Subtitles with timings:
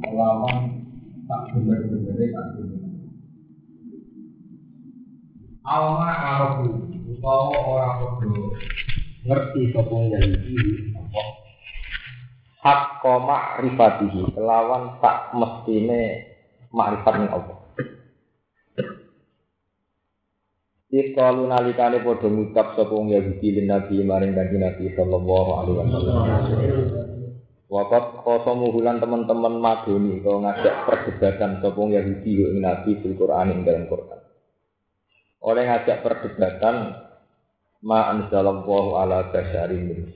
[0.00, 0.56] Aku Allah lawan
[1.28, 2.80] tak bener-bener tak bener.
[5.60, 6.68] Awama arabu
[7.04, 8.32] utawa ora padha
[9.28, 10.56] ngerti sapa Yahudi
[10.96, 11.22] apa
[12.64, 16.24] hak koma rifatihi kelawan tak mestine
[16.72, 17.58] makrifat ning Allah.
[20.88, 27.09] Ikalu nalikane padha ngucap sapa wong Yahudi lin Nabi maring kanjeng Nabi sallallahu alaihi wasallam.
[27.70, 33.54] Wakat kosomu hulan teman-teman madoni kau ngajak perdebatan sapa wong Yahudi ing Nabi fil Qur'an
[33.54, 34.18] ing dalam Qur'an.
[35.38, 36.98] Oleh ngajak perdebatan
[37.86, 40.10] ma anzalallahu ala basyari min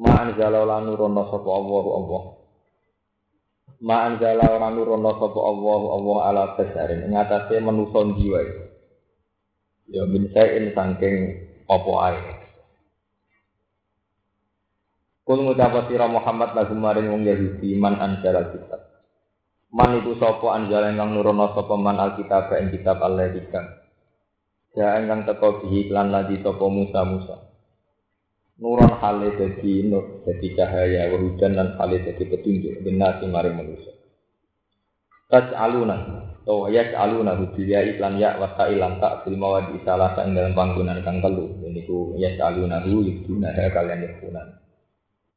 [0.00, 2.22] Ma anzala lan nurono sapa Allah Allah.
[3.80, 8.40] Ma anzala ora nurono sapa Allah Allah ala basyari ing atase manusa jiwa.
[9.88, 11.16] Ya min sayin saking
[11.72, 12.39] apa ae.
[15.30, 18.82] Kul ngucap sira Muhammad lagu maring wong Yahudi man anjala kitab.
[19.70, 23.62] Man itu sapa anjala ingkang nurono sapa man alkitab ing kitab Allah dikang.
[24.74, 27.46] Ya ingkang teko bihi lan lagi sapa Musa Musa.
[28.58, 33.94] Nuron hale dadi nur dadi cahaya wa hujan lan hale dadi petunjuk binasi maring manusia.
[35.30, 40.34] Tas aluna to ya aluna hudiya iklan ya wa ilang tak fil mawadi salah ing
[40.34, 44.58] dalam panggonan kang telu niku ya aluna hu yuduna kalian yakunan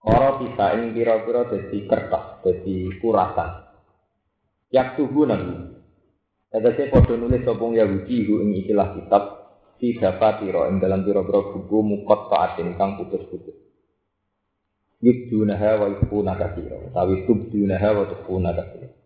[0.03, 3.49] Ora bisa ing pira-pira dadi kertas, dadi kurasan.
[4.71, 5.79] Yak tubuh nabi.
[6.51, 9.23] Tegese padha nulis sapa Yahudi hu ing ikilah kitab
[9.79, 13.55] si dafatira ing dalam pira-pira buku mukot taatin kang putus-putus.
[14.99, 16.79] Yuduna wa yukuna kasira.
[16.91, 19.03] Tawi tubduna wa tukuna kasira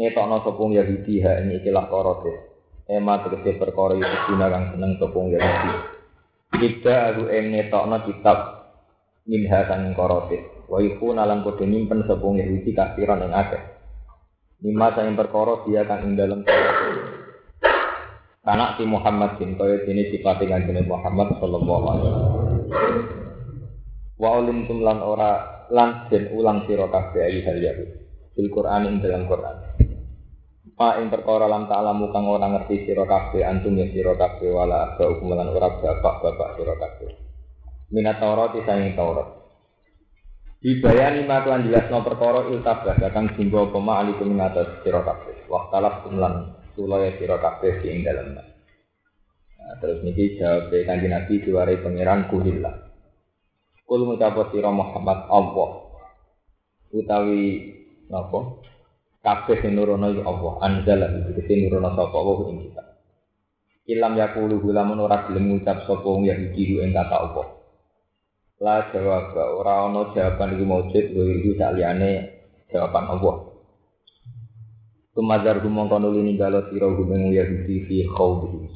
[0.00, 2.32] ngetokno sopung Yahudi ha ini ikilah korote
[2.86, 5.72] ema tegese perkara guna kang seneng sopung Yahudi
[6.56, 8.38] kita aku em ngetokno kitab
[9.30, 13.62] minha kang korote wa iku nalan padha nyimpen sopung Yahudi kafiran yang akeh
[14.66, 16.42] lima sang perkara dia kang ing dalem
[18.40, 22.40] Karena si Muhammad bin kaya dene sifate kanjeng Muhammad sallallahu alaihi wasallam.
[24.16, 27.76] Wa ulim tumlan ora lan den ulang sira kabeh ayi hal ya.
[28.32, 29.76] Fil Qur'an ing dalam Qur'an.
[30.72, 34.96] Ma ing perkara lam ta'lamu kang ora ngerti sira kabeh antum ya sira kabeh wala
[34.96, 37.19] ba hukum lan ora bapak-bapak sira kabeh.
[37.90, 39.28] Minat Taurat saing Taurat.
[40.60, 45.48] Dibayani mak lan jelasno perkara iltabah kang jumbo pema alikum ing atas sira kabeh.
[45.48, 48.36] Waqtalaf kumlan sulaya sira kabeh ing dalem.
[48.36, 52.74] Nah, terus niki jawab kanjeng Nabi diwarai pangeran kuhillah.
[53.88, 55.90] Kul ngucap sira Muhammad Allah
[56.90, 57.70] utawi
[58.10, 58.58] napa
[59.22, 62.84] kabeh sing nurono iku Allah anzala itu sing nurono sapa Allah ing kita
[63.94, 67.46] ilam yaqulu lamun ora gelem ngucap sapa wong Yahudi ing kata Allah
[68.60, 72.10] la jawab ora ana jawaban iki maujud iki saliyane
[72.68, 73.36] jawaban Allah.
[75.16, 78.68] Tumazar dumong kono lini galo siro gumeng Yahudi fi khawdi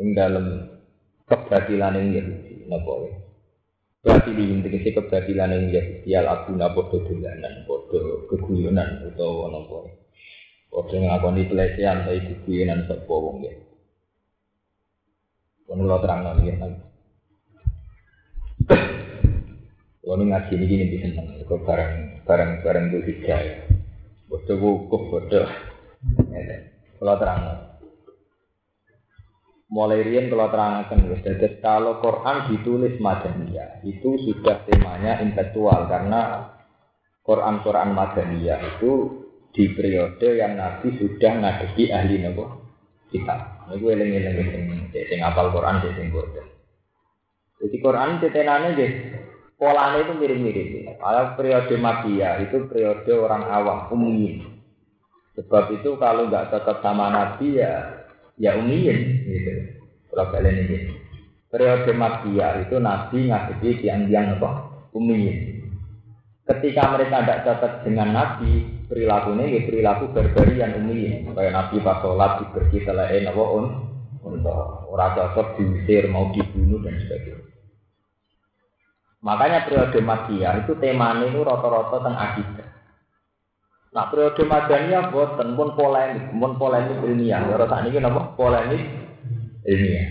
[0.00, 0.72] Ing dalem
[1.28, 3.12] kebatilan yang Yahudi Napa ya?
[4.00, 9.78] Berarti di tegese kebatilan yang Yahudi al abuna bodo dolanan bodo keguyonan utawa napa
[10.72, 13.52] bodo ngakoni pelecehan ta keguyonan sapa wong ya?
[15.70, 16.56] Lo terang nang ya
[20.00, 21.44] Kono ngaji ini gini bisa seneng.
[21.44, 21.92] Kok barang
[22.24, 23.44] barang barang itu hijau
[24.30, 25.42] bodo wukuf bodo
[26.96, 27.40] kalau terang.
[29.70, 35.86] Mulai rian kalau terangkan jadi kalau Quran ditulis madaniyah itu sudah temanya intelektual.
[35.86, 36.48] Karena
[37.22, 38.92] Quran Quran madaniyah itu
[39.52, 42.44] di periode yang Nabi sudah ngadepi ahli nopo
[43.12, 43.68] kita.
[43.70, 44.62] Ini gue eling eling sing
[45.06, 46.46] sing apal Quran sing bodoh.
[47.60, 48.92] Jadi Quran cetenane deh
[49.60, 50.96] polanya itu mirip-mirip.
[50.96, 54.56] Kalau periode Makia itu periode orang awam umum.
[55.36, 58.00] Sebab itu kalau nggak tetap sama Nabi ya
[58.40, 58.98] ya umiyin
[59.28, 59.52] gitu.
[60.08, 60.78] Kalau kalian ini
[61.52, 64.50] periode Makia itu Nabi ngadepi tiang-tiang apa
[64.96, 65.60] umiyin.
[66.48, 71.30] Ketika mereka tidak cocok dengan Nabi, perilakunya ya perilaku berbarian umiyin.
[71.36, 73.64] Kayak Nabi pas sholat diberi selain apa un
[74.24, 77.39] untuk orang cocok diusir mau dibunuh dan sebagainya.
[79.20, 82.68] Makanya periode Makia itu temanya itu rata-rata tentang akidah.
[83.90, 87.44] Nah periode Madaniyah boten pun polemik, pun polemik ilmiah.
[87.52, 88.32] Ora sak niki napa?
[88.32, 88.80] Polemik
[89.68, 90.08] ilmiah.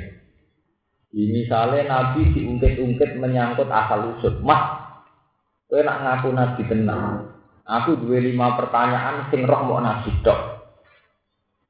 [1.09, 4.45] Di misalnya Nabi diungkit-ungkit menyangkut asal usul.
[4.45, 4.93] Mah,
[5.65, 7.33] kowe nak ngaku Nabi tenang.
[7.65, 10.39] Aku dua lima pertanyaan sing roh mau Nabi dok.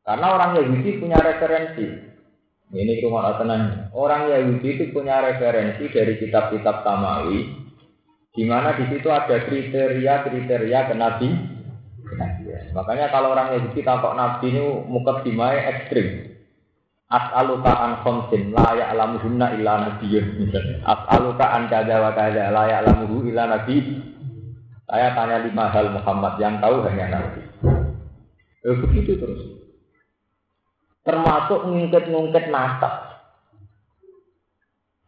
[0.03, 2.08] Karena orang Yahudi punya referensi.
[2.69, 3.89] Ini rumah tenang.
[3.98, 7.50] Orang Yahudi itu punya referensi dari kitab-kitab Samawi,
[8.30, 11.30] di mana di situ ada kriteria-kriteria ke Nabi.
[12.69, 16.30] Makanya kalau orang Yahudi takut Nabi ini muka dimai ekstrim.
[17.10, 20.54] As'aluka an khomsin la ya'lamuhunna illa nabiyyun.
[20.86, 23.81] As'aluka an kada wa kada la ya'lamuhu illa nabi.
[24.86, 27.42] Saya tanya lima hal Muhammad yang tahu hanya Nabi.
[28.66, 29.58] Eh, begitu terus.
[31.09, 32.94] Termasuk ngungkit-ngungkit nasab.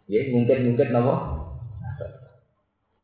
[0.10, 1.42] Ya, ngungkit-ngungkit nama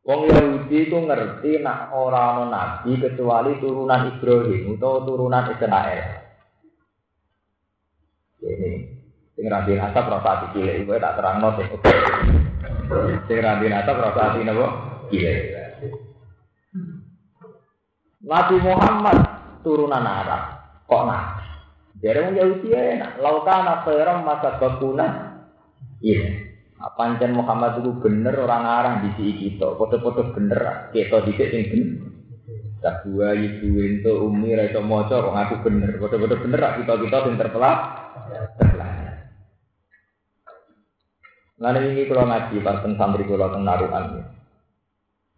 [0.08, 6.24] Wong Yahudi itu ngerti nak orang nabi kecuali turunan Ibrahim atau turunan Israel.
[8.40, 8.72] Ini.
[9.36, 11.68] Sing rabi nasab rasa cilik itu tak terang no sing
[13.28, 14.66] sing rabi nasab rasa hati nabo
[18.24, 19.18] Nabi Muhammad
[19.60, 20.42] turunan Arab.
[20.88, 21.37] Kok nabi.
[21.98, 23.90] Jadi wong Yahudi enak lautan apa
[24.22, 25.08] masa bakuna.
[25.98, 26.46] Iya.
[26.78, 32.06] Pancen Muhammad itu bener orang arah di sini kita, foto-foto bener, kita di sini bener.
[32.78, 37.34] Tak dua ibu itu umi rasa moco, kok aku bener, foto-foto bener, kita kita yang
[37.34, 37.78] terpelak,
[38.54, 38.94] terpelak.
[41.58, 44.37] Lalu ini kalau ngaji, parten santri kalau tenaruhan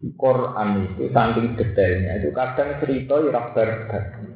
[0.01, 3.53] Quran itu saking detailnya itu kadang cerita ya rak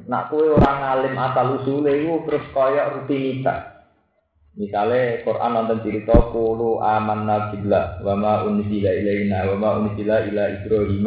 [0.06, 3.74] Nak kue orang alim asal usul itu terus kaya rutinitas.
[4.54, 10.44] Misalnya Quran nonton cerita kulu aman nabilah wa ma unzila ilaina wa ma unzila ila
[10.54, 11.06] Ibrahim.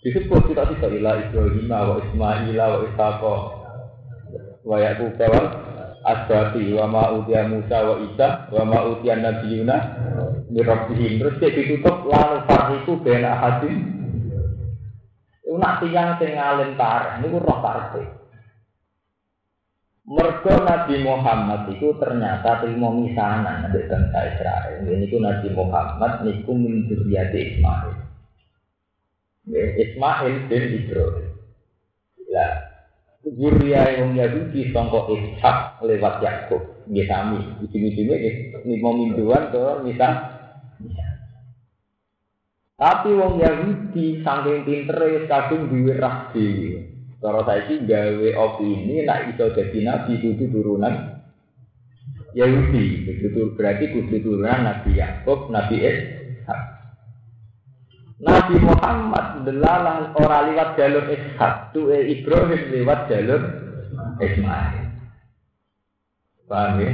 [0.00, 3.22] Disebut kita kita ila Ibrahim wa Ismail wa Ishaq
[4.64, 5.63] wa Yaqub wa
[6.04, 9.76] Asbati wa ma utiya Musa wa Isa wa ma utiya nabiyuna
[10.52, 11.16] min rabbihim.
[11.16, 13.76] Terus dia ditutup lalu farhiku bena hadim.
[15.54, 18.04] Nak tiang sing alim tareh niku roh partai.
[20.04, 24.84] Mergo Nabi Muhammad itu ternyata terima misanan dari bangsa Israel.
[24.84, 27.96] Ini itu Nabi Muhammad niku min Ismail.
[29.48, 31.28] Ismail bin Ibrahim.
[32.28, 32.63] Ya,
[33.24, 36.84] Zuriya yang Yahudi sangka Ishak lewat Yakub.
[36.84, 37.40] Nggih sami.
[37.64, 38.36] Ujung-ujungnya nggih
[38.68, 40.12] lima mingguan to misah.
[42.76, 46.92] Tapi wong Yahudi saking pintere kadung duwe rah dhewe.
[47.24, 51.24] Cara saiki gawe opini nak iso jadi nabi itu turunan
[52.36, 53.08] Yahudi.
[53.56, 56.73] Berarti kudu turunan Nabi Yakub, Nabi Ishak.
[58.22, 63.42] Nabi Muhammad delalah orang lewat jalur Ishak, tuh Ibrahim lewat jalur
[64.22, 64.86] Ismail.
[66.46, 66.92] Paham ya?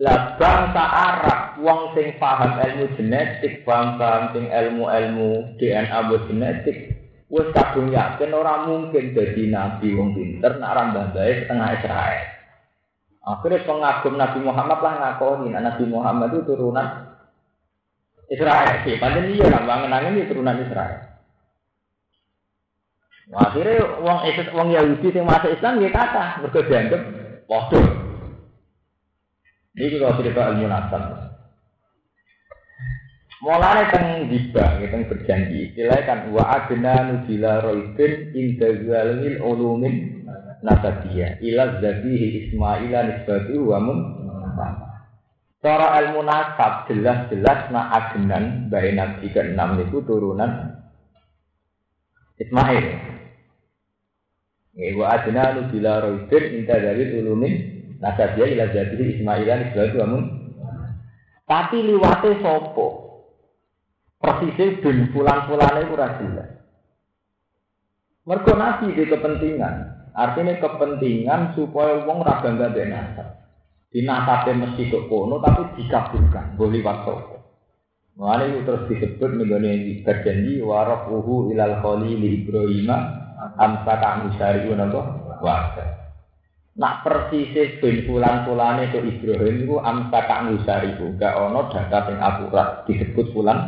[0.00, 6.78] Lah bangsa Arab, wong sing paham ilmu genetik, bangsa sing ilmu-ilmu DNA genetik,
[7.32, 12.24] Wes kadung yakin orang mungkin jadi nabi wong pinter nak rambah baik setengah Israel.
[13.24, 17.13] Akhirnya pengagum Nabi Muhammad lah ngakoni Nabi Muhammad itu turunan
[18.32, 18.96] Israel sih.
[18.96, 21.14] Padahal iya lah bangun ini turunan Israel.
[23.24, 24.18] Nah, akhirnya wong
[24.52, 27.02] wong Yahudi yang masuk Islam dia kata mereka dianggap
[27.48, 27.86] bodoh.
[29.74, 31.04] Ini kalau cerita ilmu nasab.
[33.44, 35.72] Mulane teng diba, teng berjanji.
[35.72, 40.24] Istilah kan wa adna nuzila roibin inda zalimil ulumin
[40.64, 43.98] nasabiyah ila zabihi ismaila nisbatu wa mun
[45.64, 50.76] Cara ilmu nasab jelas-jelas na adenan bayi nabi ke-6 itu turunan
[52.36, 52.84] Ismail.
[54.76, 57.54] Ya, wa adna nuzila roibin inda zalimil ulumin
[57.96, 60.24] nasabiyah ila zabihi ismaila nisbatu wa mun
[61.48, 62.86] Tapi liwate sopo?
[64.20, 65.96] Persisnya bin pulang-pulangnya itu.
[68.28, 69.74] Mereka nabi di kepentingan.
[70.12, 73.43] Artinya kepentingan supaya wong ra bangga nasab.
[73.94, 77.14] Di nasabe mesti kok kono tapi dikabulkan, boleh waktu.
[78.18, 82.90] Mulane itu terus disebut nih berjanji warafuhu ilal khalil Ibrahim
[83.54, 85.02] amsaka musari napa
[85.38, 85.78] wa
[86.74, 93.30] Nak persis bin fulan-fulane itu Ibrahim itu amsaka musari gak ono data yang akurat disebut
[93.30, 93.58] fulan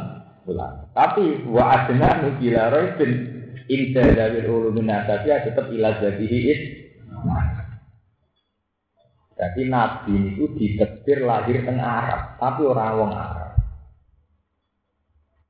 [0.42, 0.90] pulang.
[0.90, 3.10] Tapi wa adna nukila roibin
[3.70, 6.60] inda dari ulumin nasabi tetap ilah jadihi is.
[9.36, 13.52] Jadi Nabi itu ditektir lahir tengah Arab, tapi orang wong Arab.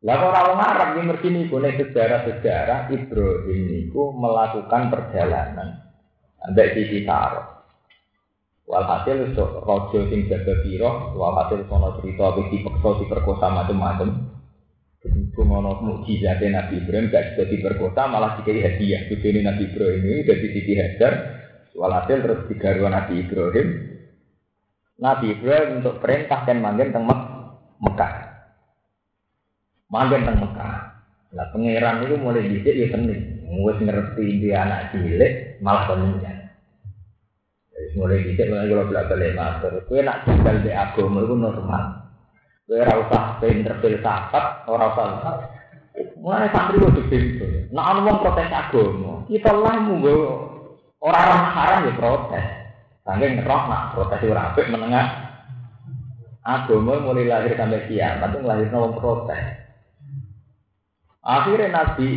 [0.02, 5.86] Lah orang orang Arab ngerti nih boleh sejarah-sejarah Ibrahim niku melakukan perjalanan
[6.46, 7.42] ambek sisi Saro.
[8.66, 14.34] Walhasil rojo sing jaga piro, walhasil sono cerita wis dipeksa diperkosa macam-macam.
[14.98, 19.06] Berhubung ono mukjizate Nabi Ibrahim gak juga diperkosa malah dikai hadiah.
[19.06, 21.12] Bojone Nabi Ibrahim ini jadi Siti Hajar.
[21.76, 23.68] Walhasil terus digaruh Nabi Ibrahim.
[24.96, 27.04] Nabi Ibrahim untuk perintah dan manggen teng
[27.84, 28.12] Mekah.
[29.92, 30.74] Manggen teng Mekah.
[31.36, 33.44] Lah pangeran itu mulai dhisik ya seneng.
[33.60, 36.36] Wis ngerti dia anak cilik malah seneng.
[37.96, 41.82] mulai dicek mulai kalau belak balik master kue nak tinggal di agama itu normal
[42.68, 45.08] kue rasa pinter filsafat orang usah
[46.20, 50.16] mulai santri itu bintu nak anu protes agama kita lah munggo
[51.00, 52.46] orang-orang haram ya protes.
[53.06, 55.06] Saking roh nak protes itu rapi menengah.
[56.46, 59.42] Agama mulai lahir sampai kiamat itu lahir wong protes.
[61.26, 62.08] Akhirnya Nabi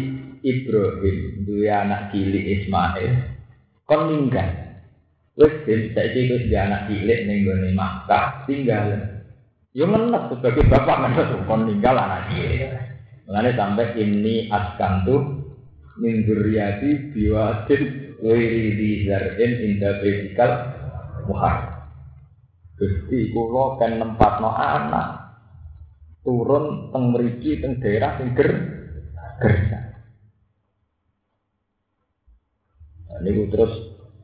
[0.46, 1.18] Ibrahim
[1.50, 3.10] dua anak cilik Ismail
[3.90, 4.70] kon meninggal
[5.40, 8.92] Wes ben saiki wis dia anak cilik ning gone Makkah tinggal.
[9.72, 12.76] Yo menes sebagai bapak menes kon tinggal anak cilik.
[13.24, 15.40] Mengenai sampai ini askantu
[16.02, 20.52] min dzurriyyati biwadin ghairi di zar'in inda baitikal
[21.28, 21.58] muhar.
[22.80, 25.08] Gusti kula kan nempatno anak
[26.24, 28.50] turun teng mriki teng daerah sing ger
[29.40, 29.80] gersa.
[33.10, 33.74] Nah, ini terus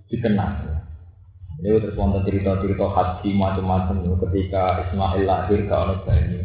[0.07, 0.51] dikenal.
[1.59, 6.39] Ini terus wonten cerita-cerita haji macam-macam ketika Ismail lahir ke anak bani.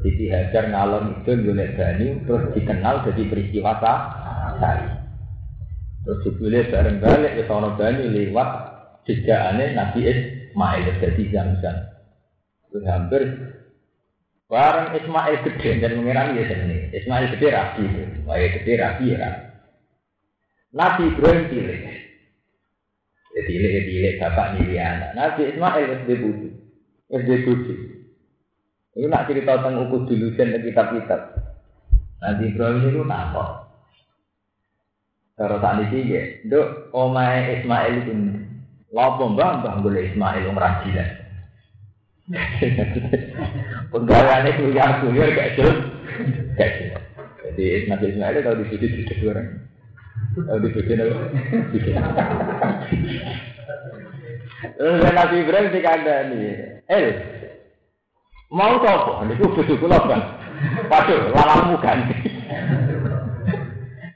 [0.00, 3.72] Siti Hajar ngalor itu golek bani terus dikenal jadi peristiwa
[4.60, 4.99] sari.
[6.00, 8.48] Terus jebule bareng balik ke bani lewat
[9.04, 11.76] jejakane Nabi Ismail jadi Zamzam.
[12.70, 13.22] Terus hampir
[14.50, 16.90] Barang Ismail gede dan mengira ya sini.
[16.90, 19.30] Ismail gede rapi itu, wah gede rapi ya.
[20.74, 21.80] Nabi Ibrahim pilih.
[23.30, 25.10] Jadi ini cilik bapak nih anak.
[25.14, 26.48] Nabi Ismail wis di budi,
[27.14, 27.74] wis di budi.
[28.98, 31.20] Ini nak cerita tentang ukur dulu dan kitab-kitab.
[32.18, 33.69] Nabi Ibrahim itu nampak.
[35.40, 36.20] Kalau tak di ya,
[36.52, 38.12] dok omai Ismail itu
[38.92, 41.06] Lopo mbah mbah boleh Ismail umrah gila.
[43.94, 45.78] Penggawaannya kuliah kuliah gak jelas,
[46.60, 47.02] gak jelas.
[47.40, 49.48] Jadi Nabi Ismail kalau di sini tidak orang.
[50.36, 51.16] Kalau dibikin apa?
[54.76, 56.42] Terus Nabi Ibrahim dikandani,
[56.84, 57.06] El,
[58.52, 59.24] mau coba?
[59.24, 60.22] Ini butuh kula kan?
[60.92, 62.16] Waduh, lalamu ganti.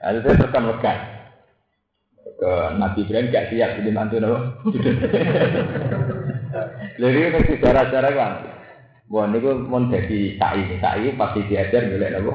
[0.04, 1.13] Lalu saya tekan wekan.
[2.34, 4.38] Ke Nabi Ibrahim gak siap jadi mantu nopo.
[6.98, 8.32] Jadi ini sejarah-sejarah kan.
[9.10, 9.38] Wah, ini
[9.68, 12.32] mau jadi sa'i, sa'i pasti diajar boleh nopo.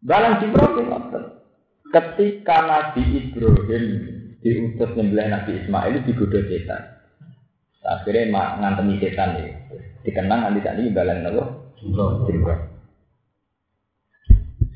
[0.00, 1.20] Dalam Jibril itu
[1.90, 3.84] Ketika Nabi Ibrahim
[4.40, 6.82] diutus nyembelih Nabi Ismail digoda setan.
[7.82, 9.50] Akhirnya mak ngantemi setan ya.
[10.06, 11.74] Dikenang nanti tadi balen nopo.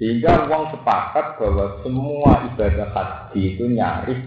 [0.05, 4.21] Sehingga uang sepakat bahwa semua ibadah haji itu nyaris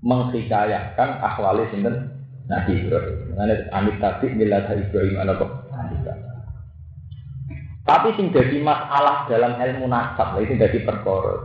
[0.00, 2.16] menghikayakan akhwali sinten
[2.48, 3.28] Nabi Ibrahim.
[3.28, 5.36] Mengenai amit tadi bila Ibrahim ala
[7.84, 11.44] Tapi sing jadi masalah dalam ilmu nasab itu jadi perkara.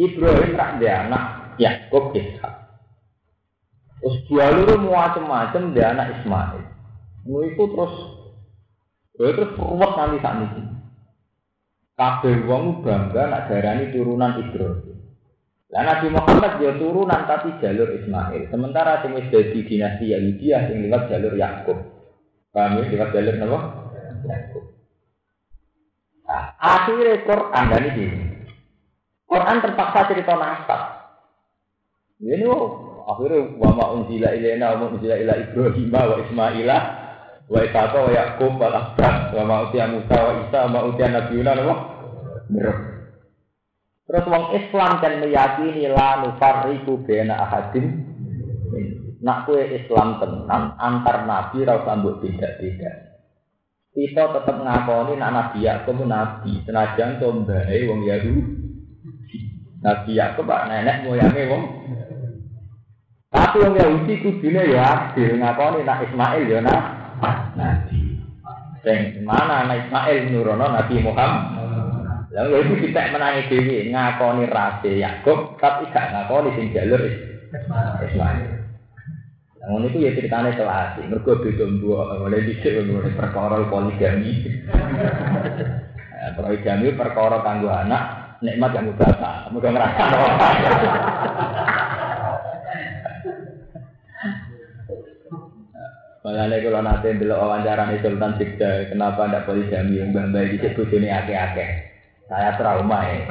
[0.00, 2.56] Ibrahim tak dia anak Yakub Ishak.
[4.00, 6.64] Terus dua luru macam-macam dia anak Ismail.
[7.52, 7.94] Itu terus,
[9.20, 10.71] terus ruwet nanti saat ini.
[11.92, 14.96] Kabeh wong bangga nak darani turunan Ibrahim.
[15.72, 18.48] Lah Nabi Muhammad dia turunan tapi jalur Ismail.
[18.48, 21.78] Sementara sing wis dadi dinasti Yahudi sing lewat jalur Yakub.
[22.52, 23.58] Paham ya lewat jalur napa?
[24.24, 24.64] Yakub.
[26.28, 28.06] Nah, akhirnya Quran dan ini
[29.28, 30.82] Quran terpaksa cerita nasab.
[32.20, 36.78] Ini oh, akhirnya wa ma unzila ilaina wa unzila ila Ibrahim wa Ismaila
[37.52, 41.08] wa Ishaqa wa Yaqub wa Asbab wa ma utiya Musa wa Isa wa ma utiya
[41.12, 41.76] Nabiuna wa
[44.02, 48.12] Terus wong Islam kan meyakini la nufarriqu baina ahadin
[49.22, 53.14] nak kue Islam tenan antar nabi ra usah mbok beda-beda.
[53.92, 58.42] Kita tetap ngakoni nak nabi Yakub nabi, senajan to mbae wong Yahudi
[59.82, 61.62] Nabi Yakub pak nenek moyangnya wong.
[63.32, 64.82] Tapi wong Yahudi kudune ya
[65.12, 67.01] adil ngakoni nak Ismail ya nak
[67.54, 68.18] nabi.
[68.82, 71.62] Sing mana anak Ismail nurono Nabi Muhammad.
[72.32, 76.98] Lalu itu kita menangi dewi ngakoni rase Yakub tapi gak ngakoni sing jalur
[78.02, 78.62] Ismail.
[79.62, 80.98] Ngono itu ya ceritanya kelas.
[81.06, 84.42] Mergo beda mbok, oleh dhisik ngono perkara poligami.
[86.34, 89.54] Poligami perkara kanggo anak, nikmat kanggo bapak.
[89.54, 90.04] Muga ngrasa.
[96.32, 100.64] Malah kalau nanti dulu wawancara nih Sultan Sigda, kenapa tidak poligami yang mbak mbak di
[100.72, 101.92] bojone ake-ake?
[102.24, 103.28] Saya trauma ya.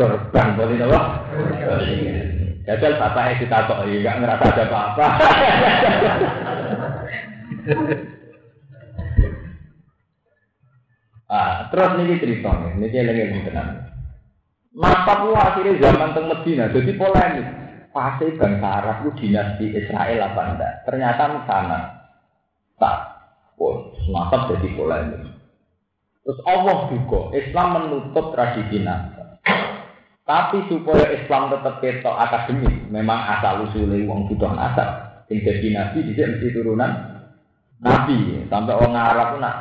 [0.00, 1.20] Korban boleh apa?
[2.64, 5.04] Jajal bapak itu tak nggak ngerasa ada apa-apa.
[11.36, 13.84] ah, terus nih cerita ini lagi yang tenang.
[14.72, 17.44] Masa pula akhirnya zaman teng Medina, jadi polemik.
[17.92, 20.88] Pasti bangsa Arab itu dinasti Israel apa enggak?
[20.88, 21.99] Ternyata sana
[22.80, 22.98] tak
[23.60, 25.22] pun semacam jadi polemik.
[26.24, 29.20] Terus Allah juga Islam menutup tradisi nabi.
[30.24, 34.88] Tapi supaya Islam tetap ketok akademis, memang asal usulnya uang butuh asal.
[35.26, 36.92] Yang jadi nabi bisa mesti turunan
[37.82, 38.46] nabi.
[38.46, 39.56] Sampai orang Arab nak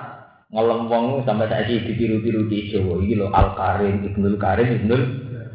[0.54, 3.02] ngelem wong sampai saya ditiru-tiru di Jawa.
[3.02, 5.04] Ini loh Al Karim, Ibnul Karim, Ibnul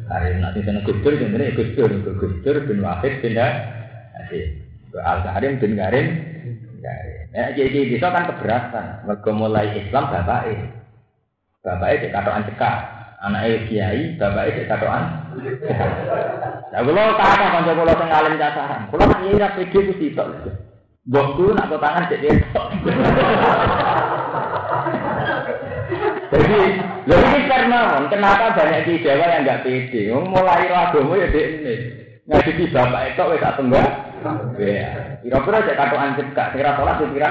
[0.07, 0.35] Karim.
[0.43, 6.07] Nanti sana Gusdur, sebenarnya Gusdur, Gusdur bin Wahid bin Al Karim bin Karim.
[7.35, 9.03] Ya, jadi bisa kan keberatan.
[9.03, 10.59] Mereka mulai Islam bapak eh.
[11.67, 12.75] Bapak eh katoan cekak.
[13.27, 15.03] Anak eh kiai, bapak eh katoan.
[16.71, 20.27] Nah, kalau kata kanca kula sing alim cacaran, kula nak kiai ra pede ku sitok.
[21.11, 22.67] Bosku nak kok tangan cek ketok.
[26.25, 26.59] Jadi,
[27.03, 30.07] lho ini karena kenapa banyak di Jawa yang enggak pede?
[30.07, 31.75] Mulai agama ya dek ini.
[32.31, 33.59] Ngaji bapak itu wis tak.
[35.21, 37.29] Kira-kira cek katokan cekak, kira salat kira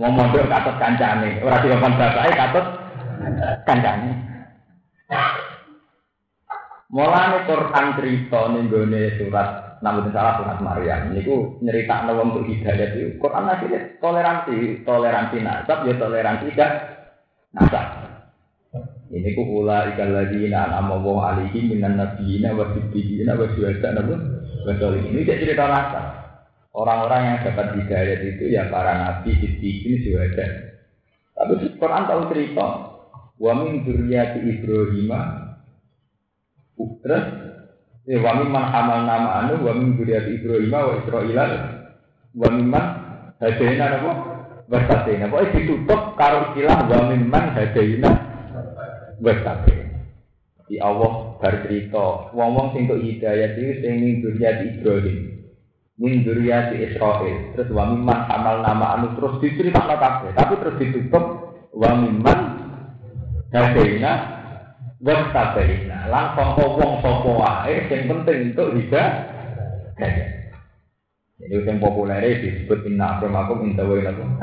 [0.00, 2.66] mau mondok katut kancane, ora dikon bapake katut
[3.68, 4.10] kancane.
[6.86, 9.48] Mulane Quran cerita ning gone surat
[9.84, 11.12] namun salah surat Maryam.
[11.12, 16.72] Niku nyeritakno wong untuk hidayah itu Quran akhirnya toleransi, toleransi nasab ya toleransi gak
[17.52, 17.86] nasab.
[19.06, 23.94] Ini ku ula ikan lagi na nama wong alihi minan nabiyina wa siddiqina wa syuhada
[23.94, 24.14] nabu
[24.66, 26.06] wa Ini cerita nasab.
[26.76, 30.76] Orang-orang yang dapat hidayat itu ya para nabi, siddiqin, syuhada.
[31.32, 32.66] Tapi Quran tahu cerita
[33.36, 35.12] wa min dzurriyyati Ibrahim
[36.76, 37.24] terus
[38.08, 38.68] eh wa min man
[39.08, 41.40] nama anu wa min dzurriyyati Ibrahim wa Israil
[42.36, 42.84] wa min man
[43.40, 44.12] hadaina napa
[44.68, 45.32] wasatina.
[45.32, 48.10] Pokoke ditutup karo istilah wa min man hadaina
[49.24, 49.85] wasatina.
[50.66, 55.18] Di Allah bar cerita wong-wong sing kok hidayat itu sing min dzurriyyati Ibrahim
[55.96, 61.24] min dzurriyyati Israil terus wa mimman amal nama anu terus diceritakan kabeh tapi terus ditutup
[61.70, 62.40] wa mimman
[63.54, 64.12] hadaina
[65.00, 66.10] wa tabaina.
[66.10, 69.14] Lan sapa wong sapa wae sing penting untuk hidayah.
[71.36, 74.40] Jadi yang populer disebut inna akramakum inda wailakum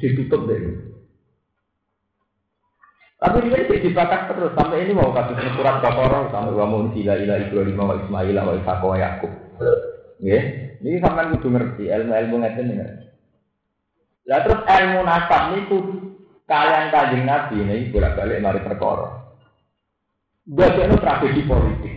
[0.00, 0.89] ditutup deh
[3.20, 7.20] tapi dia tidak dibatas terus sampai ini mau kasus surat Baqarah sampai wa mun ila
[7.20, 9.32] ila Ibrahim wa Ismail wa Ishaq wa Yakub.
[10.24, 10.40] Ya,
[10.80, 12.84] ini sampai kudu ngerti ilmu-ilmu ngeten ini.
[14.24, 15.78] Lah terus ilmu nasab niku
[16.48, 19.08] kalian kanjeng Nabi ini bolak-balik mari perkara.
[20.48, 21.94] Bagian tragedi politik.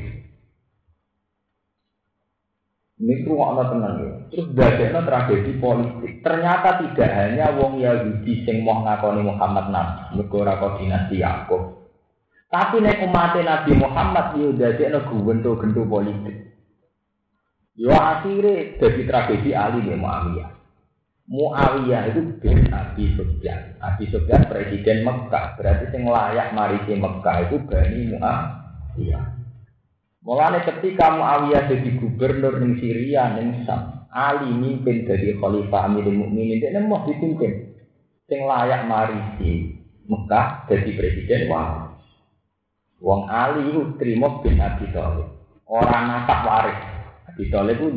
[2.99, 4.22] Ini ruang tenang ya.
[4.33, 6.25] Terus bagian tragedi politik.
[6.25, 11.85] Ternyata tidak hanya wong Yahudi sing mau ngakoni Muhammad Nabi, negara kok dinasti Yakub.
[12.49, 16.49] Tapi nek umat Nabi Muhammad yo dadekno gento-gento politik.
[17.77, 20.49] Yo akhirnya jadi tragedi Ali ya Muawiyah.
[21.29, 23.77] Muawiyah itu bin Abi Sufyan.
[23.85, 25.61] Abi Sufyan presiden Mekah.
[25.61, 29.25] Berarti sing layak marisi Mekah itu Bani Muawiyah.
[30.25, 36.61] Mulane ketika Muawiyah jadi gubernur ning Syria ning Sam, Ali mimpin dari khalifah Amirul Mukminin
[36.61, 37.73] dia mau dipimpin.
[38.29, 39.73] Sing layak marisi
[40.05, 41.97] Mekah jadi presiden wah.
[43.03, 45.27] Wong Ali itu terima bin Abi Thalib.
[45.67, 46.79] Orang nasab waris.
[47.27, 47.89] Abi Thalib itu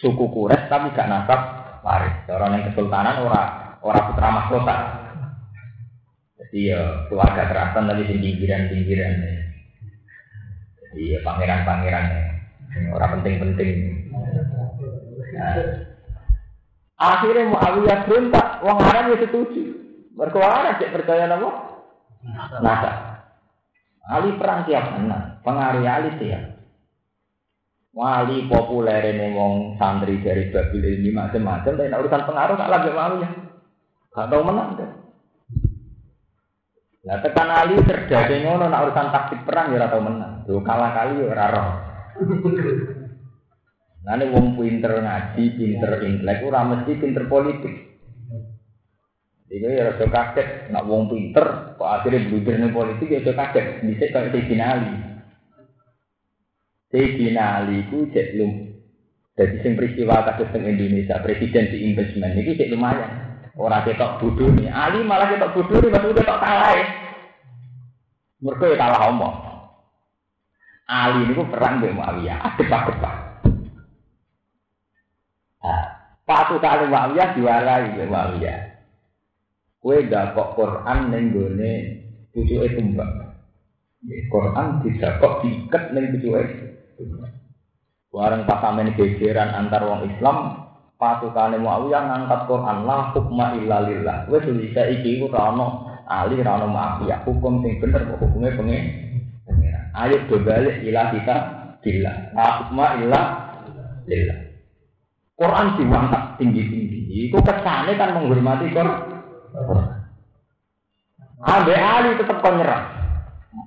[0.00, 1.40] suku Quraisy tapi gak nasab
[1.84, 2.24] waris.
[2.26, 3.42] Orang yang kesultanan ora
[3.84, 4.76] ora putra mahkota.
[6.40, 9.12] Jadi ya keluarga keraton tapi pinggiran-pinggiran.
[10.98, 12.06] Iya pangeran-pangeran
[12.90, 13.74] orang penting-penting.
[15.40, 15.56] Nah.
[17.00, 19.62] Akhirnya Muawiyah berontak, wong Arab ya setuju.
[20.20, 21.48] Arab cek percaya nama?
[22.60, 22.90] Nasa.
[24.04, 25.40] Ali perang tiap mana?
[25.40, 26.60] Pengaruh Ali tiap.
[27.96, 33.32] Wali populer ini wong santri dari Babil ini macam-macam, tapi urusan pengaruh tak lagi Muawiyah.
[34.12, 34.90] Gak tahu menang deh.
[37.08, 40.44] Lah tekan Ali cerdake ngono nak urusan taktik perang ya ora tau menang.
[40.44, 41.70] Tuh kalah kali ya ora roh.
[44.00, 47.74] Nanti wong pinter ngaji, pinter intelek, ora mesti pinter politik.
[49.50, 53.66] Jadi ya rasa kaget, nak wong pinter, kok akhirnya blunder nih politik ya rasa kaget.
[53.82, 54.94] Bisa kayak Sayyidina Ali.
[56.94, 58.52] Sayyidina Ali itu cek lum.
[59.34, 63.12] Jadi sing peristiwa kasus teng Indonesia, presiden di investment ini cek lumayan.
[63.58, 66.86] Orang ketok bodoh nih, Ali malah ketok bodoh nih, maksudnya ketok kalah ya.
[68.40, 69.36] Mereka ya kalah omong.
[70.88, 73.29] Ali ini perang dengan Muawiyah, adep-adep.
[75.60, 75.84] Nah,
[76.24, 78.60] patu kali Muawiyah diwarai ya Muawiyah.
[79.80, 81.72] Kue gak kok Quran neng gone
[82.32, 83.12] pucuke tumbang.
[84.32, 86.42] Quran tidak kok diikat neng pucuke.
[88.10, 94.26] Warang pasamen gegeran antar wong Islam, patukane Muawiyah ngangkat Quran la hukma illa lillah.
[94.32, 98.84] Wis bisa iki ku rano ali rano Muawiyah hukum sing bener kok hukume pengen.
[99.90, 101.36] Ayo berbalik ilah kita
[101.84, 103.20] bila la hukma illa
[104.08, 104.49] lillah.
[105.40, 107.32] Quran diangkat tinggi-tinggi.
[107.32, 109.00] Itu kesannya kan menghormati Quran.
[111.40, 112.84] Ambe Ali tetap penyerang.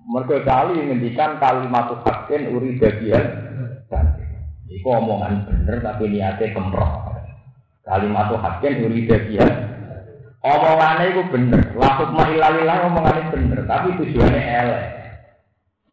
[0.06, 3.26] Mereka kali ngendikan kalimat hakin uri bagian
[4.70, 7.10] Itu omongan bener tapi niatnya kemproh.
[7.82, 9.52] Kalimat hakin uri bagian
[10.44, 11.62] Omongannya itu bener.
[11.74, 13.60] Lakuk mahilalilah omongannya bener.
[13.66, 14.84] Tapi tujuannya elek.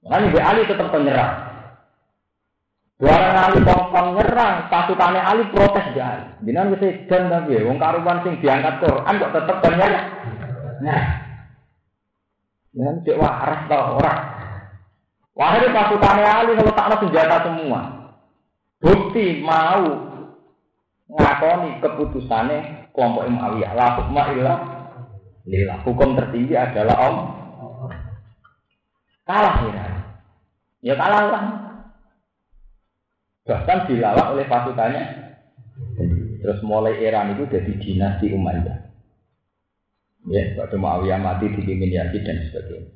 [0.04, 1.49] Makanya Ali tetap penyerang.
[3.00, 6.52] Barang Ali kongkong nyerang, pasukannya Ali protes Ali.
[6.52, 9.92] Jangan bisa dan tapi, wong karuban sing diangkat Quran kok tetep banyak.
[10.84, 11.02] Nah,
[12.76, 14.20] jangan cek waras tau orang.
[15.32, 17.80] Wahai pasukannya Ali tak senjata semua.
[18.84, 19.84] Bukti mau
[21.08, 23.72] ngakoni keputusannya kelompok Muawiyah.
[23.72, 24.54] La hukma illa.
[25.88, 27.16] Hukum tertinggi adalah Om.
[29.24, 29.84] Kalah ya.
[30.84, 31.44] Ya kalah lah.
[33.50, 35.04] Bahkan dilalak oleh pasukannya.
[36.38, 38.78] Terus mulai era itu jadi dinasti Umayyah.
[40.30, 42.94] Ya, pada Muawiyah mati dipimpin Yazid dan sebagainya.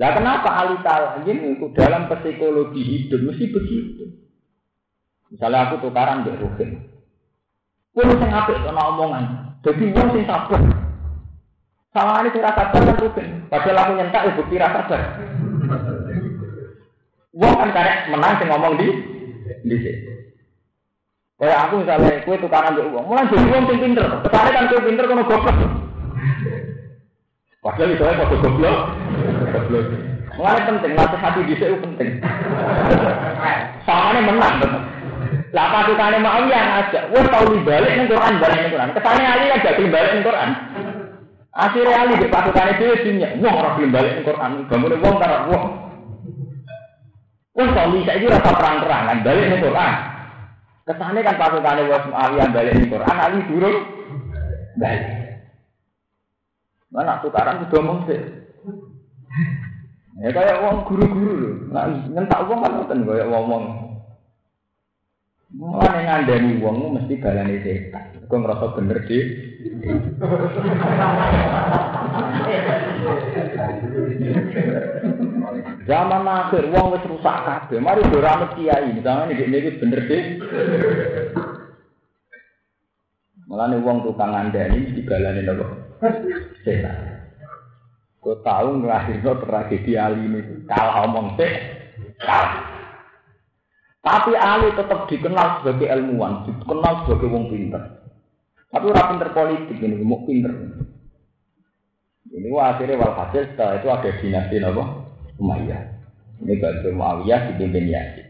[0.00, 1.20] Lah kenapa Ali kalah?
[1.22, 4.04] Ini dalam psikologi hidup mesti begitu.
[5.30, 6.70] Misalnya aku tukaran dengan Ruhin.
[7.94, 9.24] Kulo sing apik ana omongan.
[9.62, 10.60] Jadi wong sing sabar.
[11.94, 13.28] Sama ini saya sabar kan.
[13.46, 15.02] Padahal aku nyentak ya bukti rasa sabar.
[17.34, 19.13] Wong kan karek menang sing ngomong di
[19.64, 20.12] di sini.
[21.34, 24.06] Kayak aku misalnya, kue tukaran ambil uang, mulai jadi uang sing pinter.
[24.06, 25.58] Ke sana kan kue pinter kono goblok.
[27.64, 28.78] Padahal itu aja kode goblok.
[29.50, 29.86] Goblok.
[30.34, 32.10] Mulai penting, latih hati di sini penting.
[33.86, 34.82] Sama menang betul.
[35.54, 38.90] Lah pasukannya mau yang aja, wah tahu balik nih Quran balik nih Quran.
[38.90, 40.50] Kesannya Ali kan gak balik nih Quran.
[41.54, 44.50] Akhirnya Ali di pasukannya dia dunia, wah orang balik nih Quran.
[44.66, 45.38] Bangun wong karena
[47.54, 49.94] wah suami saya itu rasa perang-perangan balik nih Quran.
[50.84, 52.04] Kesannya kan pasukannya was
[52.36, 53.76] yang balik nih Quran, Ali turun
[54.76, 55.02] balik.
[56.94, 58.20] Mana tukaran sudah ngomong sih.
[60.22, 61.54] Ya kayak uang guru-guru loh.
[61.74, 63.64] Nah, ngentak uang kan ngoten kayak ngomong.
[65.54, 68.22] Mulane ngandani wong mesti balane setan.
[68.26, 69.18] Kok ngerasa bener di.
[75.84, 77.78] Zaman akhir wong wis rusak kabeh.
[77.78, 80.22] Mari ora kiai, misalnya iki niku bener deh.
[83.44, 85.66] Mulane wong tukang ngandani mesti balane nopo?
[86.64, 86.96] Setan.
[88.24, 91.52] Kau tahu ngelahirno tragedi Ali ini kalah omong sih.
[94.00, 97.82] Tapi Ali tetap dikenal sebagai ilmuwan, dikenal sebagai wong pinter.
[98.72, 100.52] Tapi orang pinter politik ini, mau pinter.
[102.34, 104.84] Ini akhirnya walhasil setelah itu ada dinasti apa?
[105.38, 105.82] Umayyah.
[106.42, 108.26] Ini Batu Muawiyah dipimpin Yazid.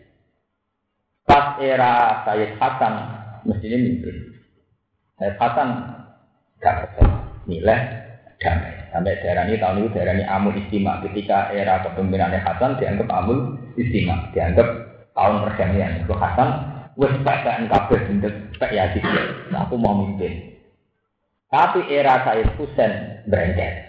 [1.24, 2.94] Pas era Sayyid Hasan
[3.48, 4.16] mestinya mimpin.
[5.16, 5.68] Sayyid Hasan
[6.60, 7.08] betul
[7.48, 7.80] nilai
[8.44, 8.76] damai.
[8.92, 11.00] Sampai daerah ini tahun itu daerah ini Amul Istimewa.
[11.00, 14.28] Ketika era kepemimpinan Hasan dianggap Amul Istimewa.
[14.36, 14.68] Dianggap
[15.16, 16.04] tahun perdamaian.
[16.04, 16.48] Itu Hasan
[17.00, 19.04] wes bacakan kabeh untuk Pak Yazid.
[19.48, 20.60] Aku mau mimpin.
[21.48, 23.83] Tapi era Sayyid Husain berengket.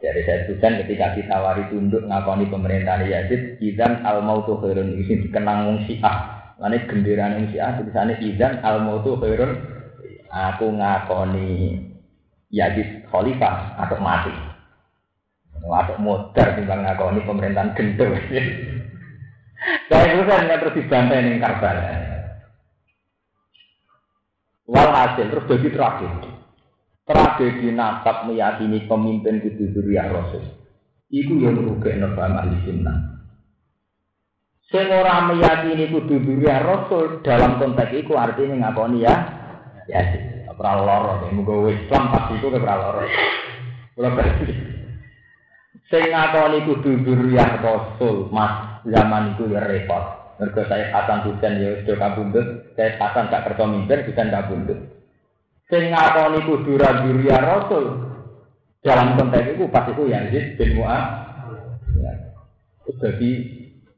[0.00, 5.68] Jadi saya Husain ketika ditawari tunduk ngakoni pemerintahan Yazid, izan al mautu khairun ini dikenang
[5.68, 6.40] wong Syiah.
[6.56, 9.60] Lane genderane wong Syiah tulisane izan al mautu khairun.
[10.32, 11.76] Aku ngakoni
[12.48, 14.32] Yazid khalifah atau mati.
[15.60, 18.16] Atau modar timbang ngakoni pemerintahan gendeng.
[19.92, 21.84] Saya Husain nggak terus dibantai ning Karbala.
[24.64, 26.39] Walhasil terus jadi tragedi.
[27.10, 30.46] Tragedi nasab meyakini pemimpin itu duriah Rasul.
[31.10, 33.26] Iku yang merugikan paham ahli sunnah.
[34.70, 39.14] Sing ora meyakini kudu duriya Rasul dalam konteks iku artinya ngakoni ya
[39.90, 39.98] ya
[40.54, 43.02] ora lara muga Islam pas iku ora lara.
[43.98, 44.10] Ora.
[45.90, 50.38] Sing ngakoni kudu duriya Rasul Mas zaman iku ya repot.
[50.38, 54.89] Mergo saya Hasan Husain ya sudah kabundut, saya Hasan gak kerja mimpin Husain kabundut.
[55.70, 57.84] Sing ngakoni kudu duriya Rasul
[58.82, 61.04] dalam konteks itu pas itu Yazid bin Mu'ad
[61.94, 62.12] ya.
[62.98, 63.30] jadi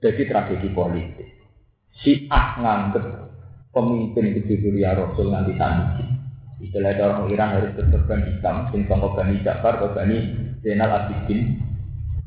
[0.04, 1.28] jadi tragedi politik.
[2.04, 3.04] Si Ah nganggep
[3.72, 6.04] pemimpin itu duriya Rasul nanti tadi.
[6.62, 10.18] Istilah orang Iran harus berkorban hitam, sing sama Bani Jafar, Bani
[10.62, 11.58] Zainal Abidin.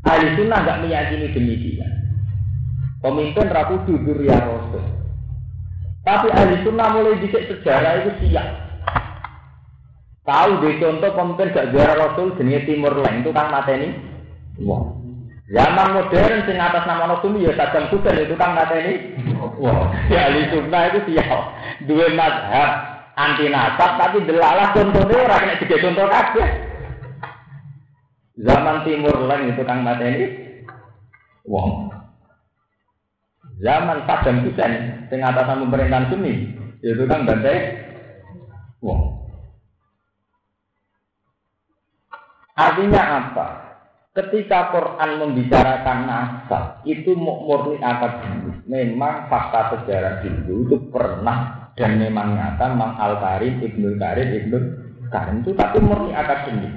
[0.03, 1.91] Ahli Sunnah nggak meyakini demikian.
[2.99, 5.05] Pemimpin Ratu Dudur ya Rasul.
[6.05, 8.64] Tapi ahli sunnah mulai dicek sejarah itu siap.
[10.25, 13.93] Tahu deh contoh pemimpin gak juara Rasul jenis Timur Lain itu kan mateni.
[14.65, 14.97] Wah.
[15.45, 19.13] Zaman modern sing atas nama Rasul ya Saddam Hussein itu kan mateni.
[19.61, 19.93] Wah.
[20.09, 21.41] Ya ahli sunnah itu siap.
[21.85, 22.69] Dua madhab
[23.13, 26.47] anti nasab tapi delalah contohnya orang kena tiga contoh kabeh.
[28.41, 30.25] Zaman Timur Lain itu kan mateni.
[31.45, 31.85] Wah.
[33.61, 36.49] Zaman Saddam Hussein, sing atasan pemerintahan Sunni,
[36.83, 37.87] itu kan bantai
[38.83, 39.14] wong.
[42.55, 43.47] Artinya apa?
[44.15, 48.63] Ketika Quran membicarakan nasab, itu murni akademis.
[48.63, 54.57] Memang fakta sejarah dulu itu pernah dan memang nyata Mang Al Karim, Ibnu Karim, Ibnu
[55.11, 56.73] Karim itu tapi murni akademis.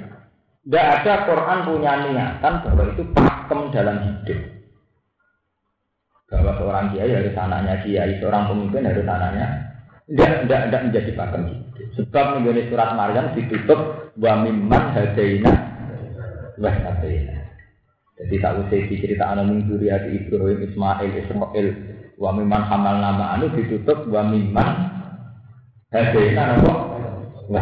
[0.67, 4.59] Tidak ada Quran punya niatan bahwa itu pakem dalam hidup
[6.29, 9.47] bahwa seorang kiai harus anaknya kiai, seorang pemimpin harus anaknya
[10.09, 11.81] tidak tidak tidak menjadi pakem gitu.
[12.01, 13.79] Sebab menjadi surat Maryam ditutup
[14.17, 15.51] wa mimman hadaina
[16.59, 17.35] wa hadaina.
[18.19, 21.67] Jadi tak usah cerita anak minggu di Ibrahim, Ismail, Ismail,
[22.19, 24.69] wa mimman hamal nama anu ditutup wa mimman
[25.95, 26.71] hadaina apa?
[27.47, 27.61] Wa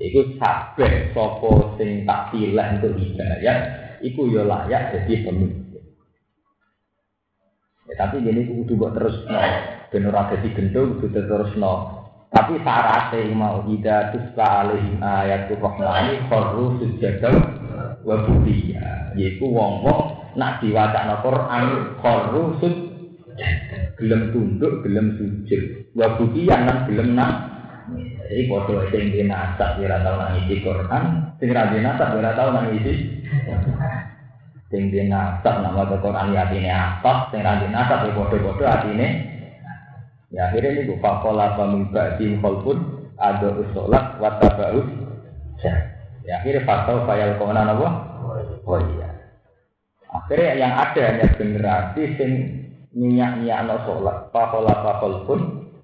[0.00, 3.56] Iku sabeh sopo sing tak pilih untuk hidayah,
[4.00, 5.60] iku yo layak jadi pemimpin.
[7.84, 9.36] Ya, tapi gini kudu buat terus no,
[9.92, 11.99] di gendung kudu terus no.
[12.30, 17.36] Tapi syaratnya mau ida tusla alaihim ayat rahmani khorru sujadal
[18.06, 19.18] wa budiya.
[19.18, 20.00] Yaitu wong wong
[20.38, 21.64] nak diwaca no Quran
[21.98, 22.86] khorru sujud.
[23.98, 25.90] Gelem tunduk gelem sujud.
[25.98, 27.32] Wa budiya nan gelem nak.
[28.30, 32.54] Jadi foto sing di nasab ora tau nangisi Quran, sing ra di nasab ora tau
[32.54, 32.94] nangisi
[34.70, 37.34] sing di nasab nama Quran ya atine apa?
[37.34, 39.06] Sing ra di nasab ya padha-padha atine
[40.30, 42.78] ya akhirnya ini pola pemimpa di pun
[43.18, 44.88] ada usolat watabaus
[46.24, 47.88] ya akhirnya fatau fayal ke mana apa?
[48.64, 49.08] Oh iya.
[50.10, 52.30] Akhirnya yang ada hanya generasi sing
[52.94, 54.30] minyak minyak no sholat.
[54.34, 55.40] Pakola pakol pun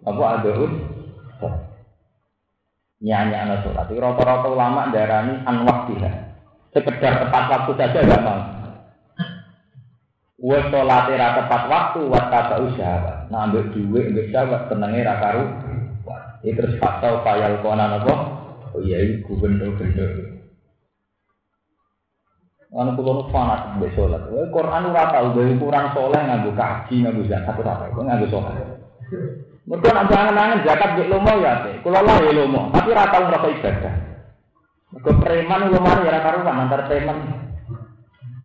[0.07, 0.75] apa ada us
[3.03, 6.11] minyak no sholat rata-rata ulama darani anwaktiha
[6.75, 8.41] sekedar tepat waktu saja gak mau.
[10.37, 13.15] Wes tepat waktu wa tata usaha.
[13.31, 15.45] Nah ambek dhuwit ambek sahabat tenenge ra karu.
[16.45, 18.15] Iki terus fatau payal konan apa?
[18.77, 20.37] Oh iya gubernur-gubernur.
[22.77, 24.23] Ana kula nu fanat mbek salat.
[24.29, 28.55] Wae Quran ora tau gawe ukuran saleh nganggo kaji nganggo zakat ora tau nganggo salat.
[29.67, 31.75] Mergo nek jangan-jangan zakat mbek lomo ya teh.
[31.81, 33.95] Kula lah ya lomo, tapi ora tau ngrasa ibadah.
[34.93, 37.19] Mergo preman lomo ya ora karuan antar preman.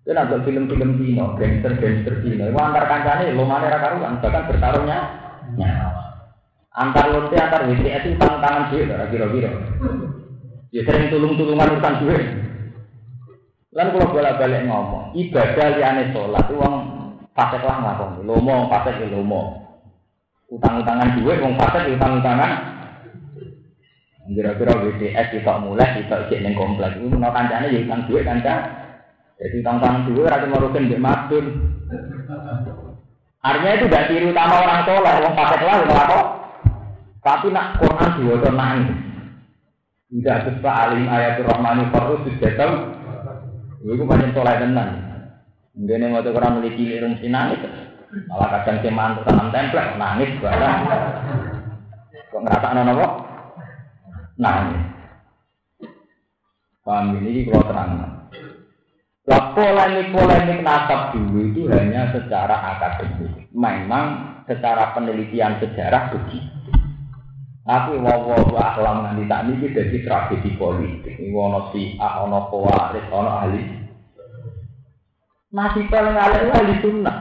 [0.02, 2.50] Itu nanti film-film Cina, gangster-gangster Cina.
[2.50, 4.98] Itu antar kancane lumane ra karuan, bahkan bertarungnya
[5.54, 6.04] nyawa.
[6.74, 9.52] Antar lonte antar WTS itu tangan duit, kira-kira.
[10.74, 12.24] Ya sering tulung-tulungan urusan duit.
[13.72, 16.76] Lan kalau bolak-balik ngomong, ibadah liane sholat itu uang
[17.38, 18.26] fasek lah ngakon.
[18.26, 19.64] Lomo, fasek ya lomo.
[20.50, 22.52] Utang-utangan duit, uang fasek ya utang-utangan.
[24.32, 26.98] Kira-kira WTS kita mulai, kita isi neng komplek.
[26.98, 28.81] Itu mau kancane ya utang duit kancane.
[29.42, 31.46] Jadi tantangan dulu rasa merugikan di madun.
[33.42, 36.26] Artinya itu tidak ciri utama orang soleh, orang pakai lah, kok.
[37.26, 38.90] Tapi nak Quran diwaca nangis.
[40.14, 42.76] Tidak sesuai alim ayat Rahmani Farus sudah tahu.
[43.90, 44.90] Itu banyak soleh tenan.
[45.74, 47.66] Mungkin yang waktu Quran memiliki irung si nangis.
[48.30, 50.80] Malah kadang ceman tanam template nangis barang.
[52.30, 53.08] Kok ngerasa anak apa?
[54.38, 54.82] Nangis.
[56.86, 58.21] Paham ini kalau terang.
[59.30, 63.54] Lah polemik-polemik nasab dulu itu hanya secara akademik.
[63.54, 66.74] Memang secara penelitian sejarah begitu.
[67.62, 71.14] Tapi wawahu ahlam nanti tak ini jadi tragedi politik.
[71.22, 73.62] Ini wono si ah, wono kowaris, wono ahli.
[75.54, 77.18] Masih paling ahli ahli sunnah.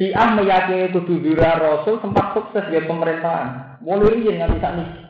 [0.00, 3.82] Si Ah meyakini kudu dura Rasul sempat sukses di pemerintahan.
[3.84, 5.07] Mulai riyen nganti sak niki.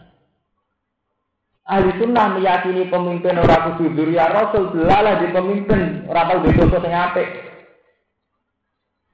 [1.68, 6.94] Ahli sunnah meyakini pemimpin orang kudu dura Rasul belalah di pemimpin orang tau dosa sing
[6.96, 7.28] apik.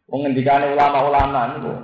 [0.06, 1.74] Wong ulama-ulama niku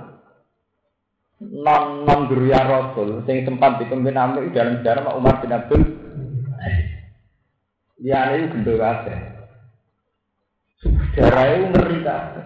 [1.41, 5.81] non non duriya Rasul sing sempat dipimpin amik dalam sejarah Umar bin Abdul
[8.01, 9.13] Ya ini gendul kabeh.
[10.81, 12.45] Sejarah itu ngeri kabeh.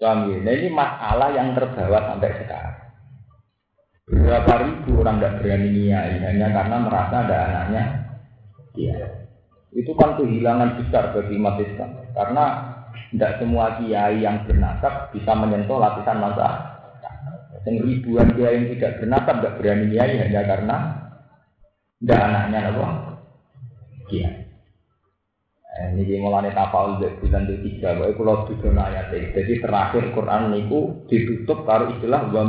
[0.00, 2.89] Suami, nah ini masalah yang terbawa sampai sekarang.
[4.10, 7.84] Berapa ribu orang tidak berani niai hanya karena merasa ada anaknya.
[8.74, 8.98] Iya.
[9.70, 11.90] Itu kan kehilangan besar bagi umat Islam.
[12.10, 12.44] Karena
[13.14, 16.48] tidak semua kiai yang bernasab bisa menyentuh lapisan masa.
[17.62, 20.76] Yang ribuan kiai yang tidak bernasab tidak berani niai hanya karena
[22.02, 22.86] tidak anaknya apa?
[25.70, 30.50] Eh, ini dia mulai tafaul dari bulan tiga, itu lo tujuh ayat Jadi terakhir Quran
[30.50, 32.42] niku ditutup kalau istilah wa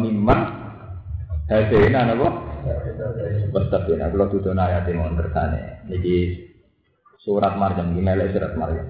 [1.52, 2.30] hadena napa?
[3.52, 5.84] Kalau tujuh ayat yang mau tertanya.
[5.92, 6.16] Jadi
[7.20, 8.88] surat Maryam gimana surat Maryam.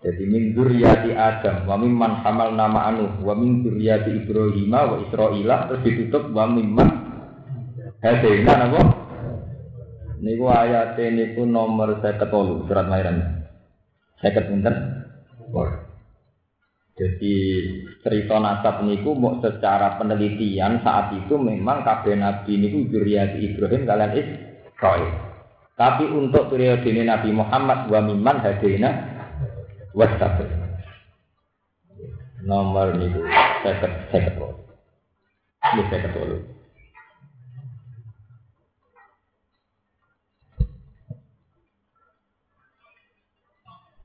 [0.00, 5.68] Jadi min dzurriyyati Adam wa mimman hamal nama anu wa min dzurriyyati Ibrahim wa Israila
[5.68, 6.88] terus ditutup wa mimman
[8.00, 8.80] hadena napa?
[10.24, 13.44] Niku ayat niku nomor saya ketolu surat Mairan.
[14.20, 14.76] Saya pinten?
[17.00, 17.34] Jadi
[18.04, 24.12] cerita nasab niku mau secara penelitian saat itu memang kabeh nabi niku juriyati Ibrahim kalian
[24.20, 25.08] Israil.
[25.80, 29.16] Tapi untuk periode ini Nabi Muhammad wa miman hadina
[29.96, 30.44] wastabir.
[32.44, 33.24] Nomor niku
[33.64, 33.80] saya
[34.12, 34.60] ketolu.
[35.72, 36.59] Ini saya ketolu.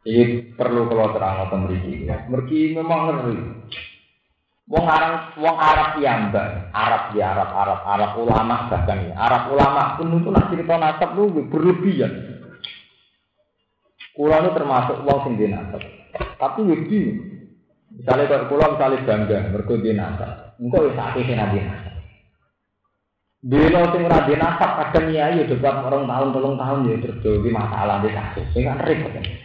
[0.05, 2.05] Ini perlu kalau terang atau meriki.
[2.05, 3.37] Meriki memang ngeri.
[4.65, 9.13] Wong Arab, wong Arab mbak, Arab di Arab, Arab, Arab ulama bahkan ya.
[9.13, 12.13] Arab ulama pun itu nak cerita nasab itu berlebihan.
[14.17, 15.81] Kulo itu termasuk wong sing di nasab.
[16.17, 17.05] Tapi lebih.
[17.93, 20.31] Misalnya kalau kulo misalnya bangga, mergo di nasab.
[20.57, 21.93] Engkau wis akeh sing di nasab.
[23.45, 27.45] Dino sing ora di nasab kadang ya ya debat orang tahun, tolong tahun ya terus
[27.53, 28.45] masalah di kasus.
[28.53, 29.44] Sing kan repot.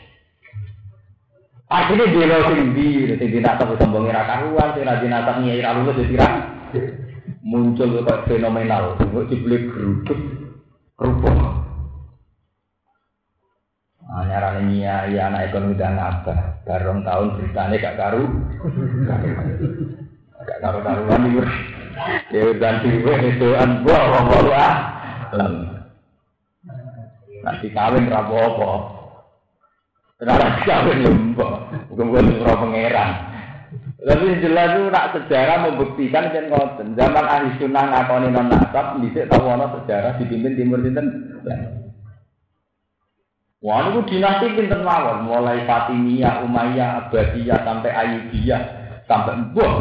[1.70, 6.02] Akhirnya dia lo sing di, sing dinatap sombong ira karuan, sing dinatap nyai ra lulus
[6.10, 6.26] ya
[7.46, 10.18] Muncul kok fenomenal, kok dibeli geruduk
[10.98, 11.34] kerupuk.
[14.10, 18.24] Ah nyarane nyai anak ekonomi udah ngabah, bareng tahun beritanya gak karu.
[20.42, 21.42] Gak karu-karuan iki.
[22.34, 24.74] Ya udah dhewe itu an buah wong ah.
[27.40, 28.99] Nanti kawin ra apa
[30.20, 31.32] Rara kawin
[31.88, 33.10] kemudian surah pangeran.
[34.00, 36.96] Tapi jelas itu nak sejarah membuktikan kan ngoten.
[36.96, 41.40] Zaman ahli sunnah ngakoni non nasab, bisa tahu ono sejarah dipimpin timur sinten.
[43.60, 48.62] Wah, itu dinasti pinter mawon, mulai Fatimiyah, Umayyah, Abbasiyah sampai Ayyubiyah
[49.04, 49.72] sampai Mbah.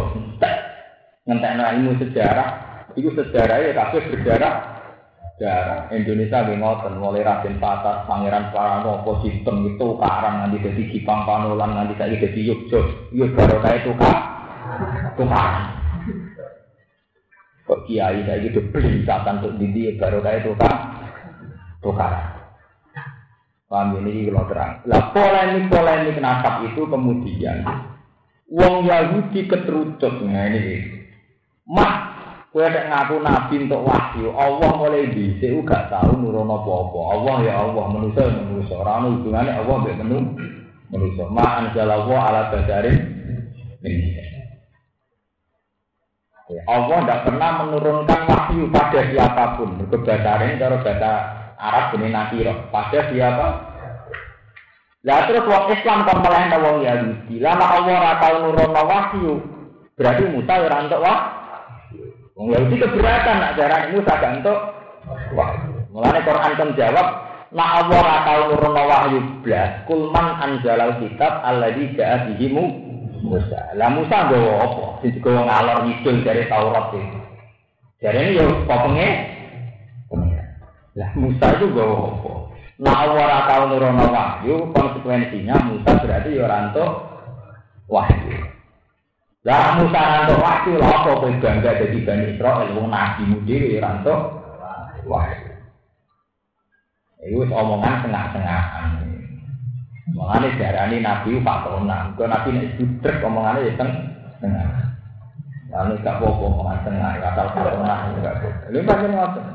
[1.23, 2.49] Ngentekno ilmu sejarah,
[2.97, 4.78] itu sejarah ya kabeh berjarah
[5.39, 6.59] sejarah Indonesia nggih
[6.99, 12.41] mulai Raden Patah, Pangeran Pranowo, Sistem itu karang nanti jadi Kipang Panolan nanti saya jadi
[12.43, 14.19] Yogyo, yo baru itu kak,
[15.15, 15.79] tukaran.
[17.63, 20.77] Kok kiai saya beli catatan untuk didi baru saya itu kak,
[21.79, 22.35] tukaran.
[23.71, 24.81] Paham ini kalau terang.
[24.91, 27.61] Lah polemik polemik nasab itu kemudian
[28.49, 31.05] Wong Yahudi keterucut nah ini.
[31.69, 32.08] Mah
[32.49, 36.99] Kowe nek ngaku nabi untuk wahyu, Allah mulai dhisik gak tau nurono apa-apa.
[37.13, 38.73] Allah ya Allah, manusia ya manusia.
[38.73, 40.33] Ora ono hubungane Allah mbek menu
[40.89, 41.29] manusia.
[41.29, 42.97] Ma anzalallahu ala basarin
[46.49, 49.69] ya, Allah tidak pernah menurunkan wahyu pada siapa pun.
[49.85, 51.11] Berkebasarin cara bahasa
[51.53, 52.65] Arab ini nakiro.
[52.73, 53.47] Pada siapa?
[55.05, 57.37] Lah terus wong Islam kok melehna wong Yahudi.
[57.37, 59.33] Lama Allah ora tau nurono wahyu.
[59.93, 61.38] Berarti Musa ora entuk wahyu.
[62.39, 64.59] Wong Yahudi keberatan nak darah Musa gantuk.
[65.35, 65.59] Wah,
[65.91, 67.07] mulane Quran kan jawab,
[67.51, 72.47] nak Allah ora tau nurono wahyu blas, kulman anjalal kitab alladzi ja'a bihi
[73.19, 73.75] Musa.
[73.75, 74.83] Lah Musa nggawa apa?
[75.03, 77.19] Sing digawa ngalor ngidul dari Taurat iki.
[77.99, 79.09] Jarene ya popenge
[80.95, 82.31] Lah Musa itu gawa apa?
[82.79, 86.71] Nah Allah ora tau nurono wahyu, konsekuensinya Musa berarti ya ora
[87.91, 88.58] wahyu.
[89.47, 94.19] Lah Musa rantuk waktu lha apa kowe bangga dadi Bani Israil wong nabi dhewe rantuk
[95.07, 95.31] wah.
[97.23, 98.99] Iku omongan tengah-tengahan.
[100.11, 102.11] Mengane darani nabi fatona.
[102.19, 103.91] Kok nabi nek budrek omongane ya teng
[104.43, 104.67] tengah.
[105.69, 108.49] Lalu gak apa-apa omongan tengah, asal fatona enggak apa.
[108.75, 109.45] Lha pancen ngoten.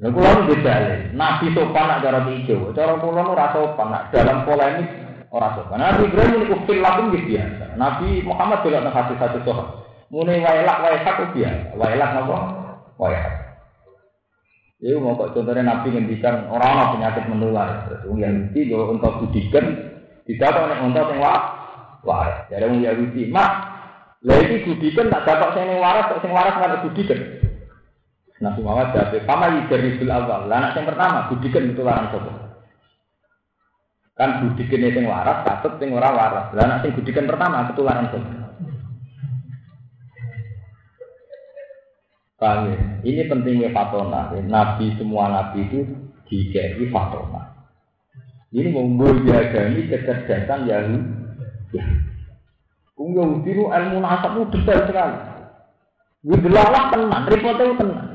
[0.00, 0.94] Lha kula nu bedale.
[1.16, 5.03] Nabi sopan nak cara ijo, cara kula nu ora sopan nak dalam polemik
[5.34, 5.82] ora sopan.
[5.82, 7.74] Nabi Ibrahim niku fil lakum biasa.
[7.74, 9.82] Nabi Muhammad juga nang hati-hati sopan.
[10.14, 11.74] Mune waelak waelak biasa.
[11.74, 12.38] Waelak napa?
[13.02, 13.44] Waelak.
[14.84, 17.88] Iku mau kok contohnya Nabi ngendikan orang orang penyakit menular.
[17.88, 19.64] Terus wong Yahudi kalau untuk budikan
[20.28, 21.40] tidak tahu nek untuk yang wah
[22.04, 22.38] waras.
[22.52, 23.50] Jadi wong Yahudi mak
[24.24, 27.20] lah iki budikan tak dapat sing waras kok sing waras nggak budikan.
[28.44, 32.43] Nabi Muhammad jawab, "Kama dari awal." Lah anak yang pertama budikan itu larang sapa?
[34.14, 36.54] Kan budikan sing waras, katut sing ora waras.
[36.54, 38.30] Lah anak sing budikan pertama ketularan sapa?
[42.38, 42.78] Paham ya?
[43.02, 44.30] Ini pentingnya fatona.
[44.38, 45.82] Nabi semua nabi itu
[46.30, 47.58] dikei fatona.
[48.54, 51.74] Ini memboyagani kecerdasan Yahudi.
[51.74, 51.82] Ya.
[52.94, 55.18] Kung Yahudi itu ilmu nasab itu detail sekali.
[56.22, 58.08] Widelalah tenang, repotnya tenang.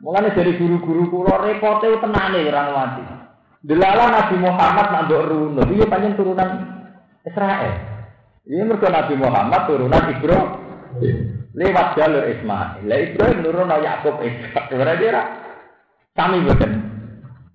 [0.00, 3.17] Mulanya dari guru-guru kulo repotnya tenang nih orang mati.
[3.58, 6.50] Delala Nabi Muhammad nak ndok runut, iya panjang turunan
[7.26, 7.74] Israel.
[8.46, 10.48] Ini mereka Nabi Muhammad turunan Ibrahim
[11.58, 12.86] lewat jalur Ismail.
[12.86, 14.70] Lah Ibrahim nurun Yakub Ishak.
[14.70, 15.22] Kira-kira
[16.14, 16.72] kami bukan.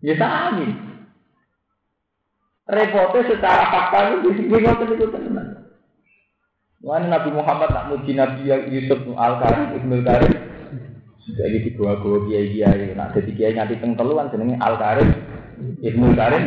[0.03, 0.67] Ya sami.
[2.67, 5.47] Repotnya secara fakta itu di sini ngotot itu tenan.
[6.83, 10.33] Mana Nabi Muhammad tak muji Nabi Yusuf Al Karim Ibnu Karim.
[11.23, 12.91] Sudah ini dibawa-bawa kiai kiai.
[12.91, 15.32] Nak jadi kiai nanti teng teluan jenenge Al Karim
[15.83, 16.43] Ibnu Karim.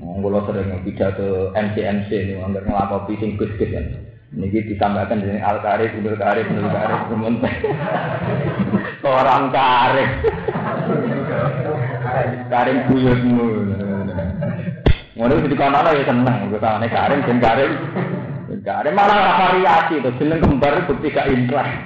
[0.00, 3.84] Kalau sering pidato MCMC ini, nggak ngelakuin sing gus-gus kan.
[4.32, 7.52] Niki ditambahkan dengan al karif, udur karif, udur karif, sementara
[9.20, 10.10] orang karif,
[12.48, 13.48] karim buyutmu.
[15.20, 17.72] Ngono di kono ya seneng, nih karim, jen karim,
[18.64, 21.68] karim malah variasi tuh, jeneng kembar bukti gak inkrah.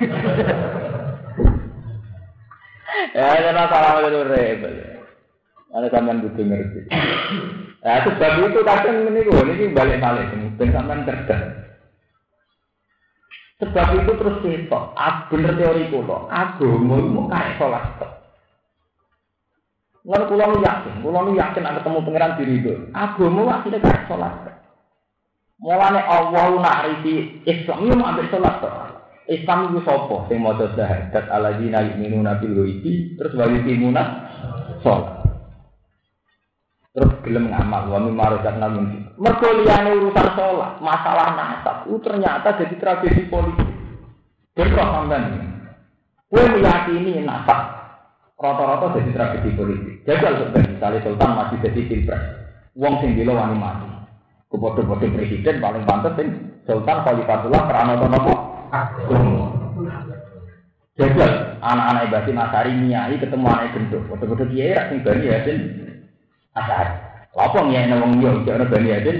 [3.12, 4.95] Ya, jangan salah itu rebel.
[5.75, 6.81] Ada sampean butuh ngerti.
[7.83, 11.67] Ya, sebab itu kadang gue ini balik-balik, ben sampean cerdas.
[13.57, 18.12] Sebab itu terus kita, ah, bener teori kulo, agama itu kayak sholat tok.
[20.05, 22.73] Lalu kulo yakin, kulo yakin ada ketemu pangeran diri itu.
[22.93, 24.57] Agama aslinya kayak sholat tok.
[25.57, 28.75] Mulane Allah narisi Islam itu mau ambil sholat tok.
[29.25, 32.61] Islam itu sopo, sing mau syahadat ala dina yu'minuna bil
[33.17, 34.05] terus wali timuna
[34.85, 35.16] sholat.
[36.97, 42.74] Terus gelem ngamal wa mimma razaqna min mergo urusan sholat masalah nasab itu ternyata jadi
[42.80, 43.68] tragedi politik.
[44.57, 45.24] Bentrok sampean.
[46.32, 47.61] Kowe meyakini nasab
[48.40, 49.94] rata-rata jadi tragedi politik.
[50.09, 52.22] Jajal sebenarnya misalnya sultan masih jadi pilpres.
[52.72, 53.88] Wong sing bilo wani mati.
[54.49, 56.28] Kepodo-podo presiden paling pantas sing
[56.64, 58.34] sultan khalifatullah apa nopo
[60.97, 64.01] jajal anak-anak ibadi nasari nyai ketemu anak gendut.
[64.09, 65.44] Foto-foto kiai rak sing bani ya
[66.57, 66.87] asar.
[67.37, 69.19] Apa ngene wong yo iki ana bani adil?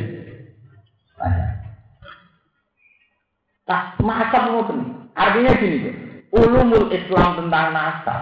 [3.67, 4.79] Tak macam ngoten.
[5.13, 5.91] Artinya gini,
[6.33, 8.21] ulumul Islam tentang nasab.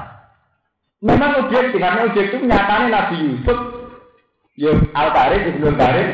[1.04, 3.58] Memang objektif, karena objektif nyatanya Nabi Yusuf,
[4.56, 6.08] ya Al Karim, Ibnu Karim,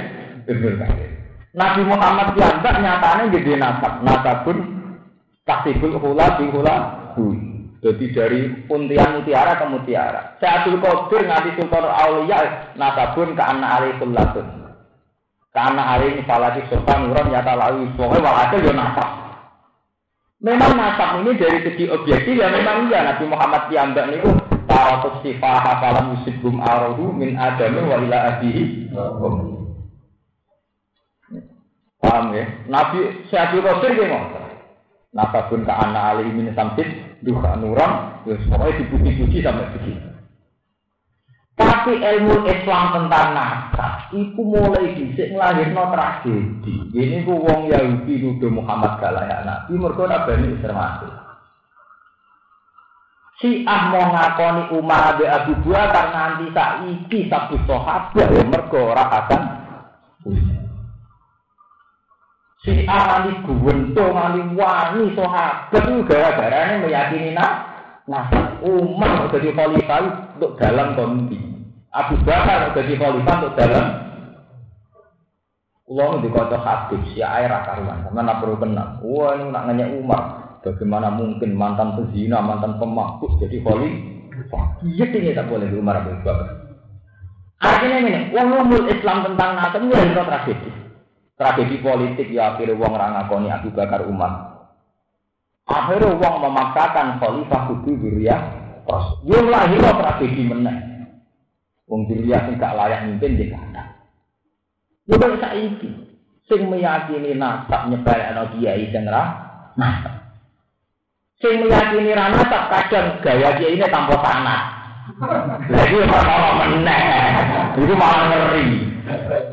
[0.51, 1.11] Ibnu Karim.
[1.55, 4.59] Nabi Muhammad piyambak nyatanya gede nasab, nasabun
[5.47, 6.77] tasibul hula bi hula
[7.81, 10.37] jadi dari untian mutiara ke mutiara.
[10.37, 14.47] Sa'adul Qadir nganti Sultan Aulia nasabun ke anak ali kullatun.
[15.49, 17.89] Ke anak ali falati sultan nuran nyata lawi.
[17.97, 19.09] Pokoknya walhasil ya nasab.
[20.45, 24.31] Memang nasab ini dari segi objektif ya memang iya Nabi Muhammad Piyambak niku
[24.68, 28.62] taratus sifah hafalam musibum arohu min adami wa ila abihi.
[32.01, 32.45] Paham ya?
[32.68, 34.53] Nabi Syaikhul Qadir gimana?
[35.16, 40.09] Nasabun ke anak ali min samsid duha nuram, ya pokoknya dipuji-puji sampai begitu.
[41.61, 46.75] Tapi ilmu Islam tentang nasab, itu mulai disik ngelahirno tragedi.
[46.97, 51.12] Ini ku wong Yahudi nuduh Muhammad gak layak nabi, mereka nabani termasuk.
[53.41, 59.09] Si ah mau ngakoni Umar Abi Abu Bakar nganti saiki satu sahabat ya mergo ora
[59.09, 59.43] akan
[62.61, 67.53] Si A nganti guwento nganti wani sahabat itu gara ini meyakini nak
[68.05, 68.29] nah
[68.61, 71.41] Umar jadi khalifah untuk dalam kondi.
[71.89, 73.87] Abu Bakar jadi khalifah untuk dalam
[75.91, 79.03] Ulang di kota Habib, si air karuan, sama nak perlu kenal.
[79.03, 80.23] Wah ini nak nanya Umar,
[80.63, 84.87] bagaimana mungkin mantan pezina, mantan pemabuk jadi khalifah?
[84.87, 86.47] Iya ini tak boleh Umar Abu Bakar.
[87.59, 90.80] Artinya ini, umul Islam tentang ini adalah tragedi.
[91.41, 94.61] Tragedi politik ya akhirnya wong rangakoni Abu Bakar Umar.
[95.64, 98.36] Akhirnya wong memaksakan khalifah kudu diriya
[98.84, 99.24] terus.
[99.24, 100.76] Yo lahir tragedi meneh.
[101.88, 103.88] Wong diriya sing gak layak mimpin di kana.
[105.09, 105.88] Yo kok saiki
[106.45, 109.24] sing meyakini nasab nyebalekno kiai sing ra
[109.80, 110.20] nasab.
[111.41, 114.62] Sing meyakini ra nasab kadang gaya kiai ini tanpa tanah.
[115.72, 117.60] Lagi ora meneh.
[117.79, 118.66] Itu malah ngeri.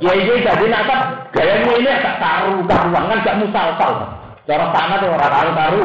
[0.01, 1.01] Ya ini jadi nasab
[1.33, 3.93] gayanya ini agak karu karuan kan gak musalsal.
[4.45, 5.83] Cara tanah tuh orang karu karu.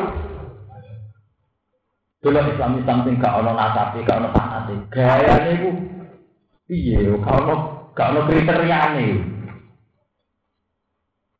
[2.22, 4.78] Dulu Islam Islam sing gak ono nasabi gak ono tanah sih.
[4.92, 5.70] Gayanya itu
[6.72, 7.54] iya gak ono
[7.96, 9.12] gak ono kriteria nih.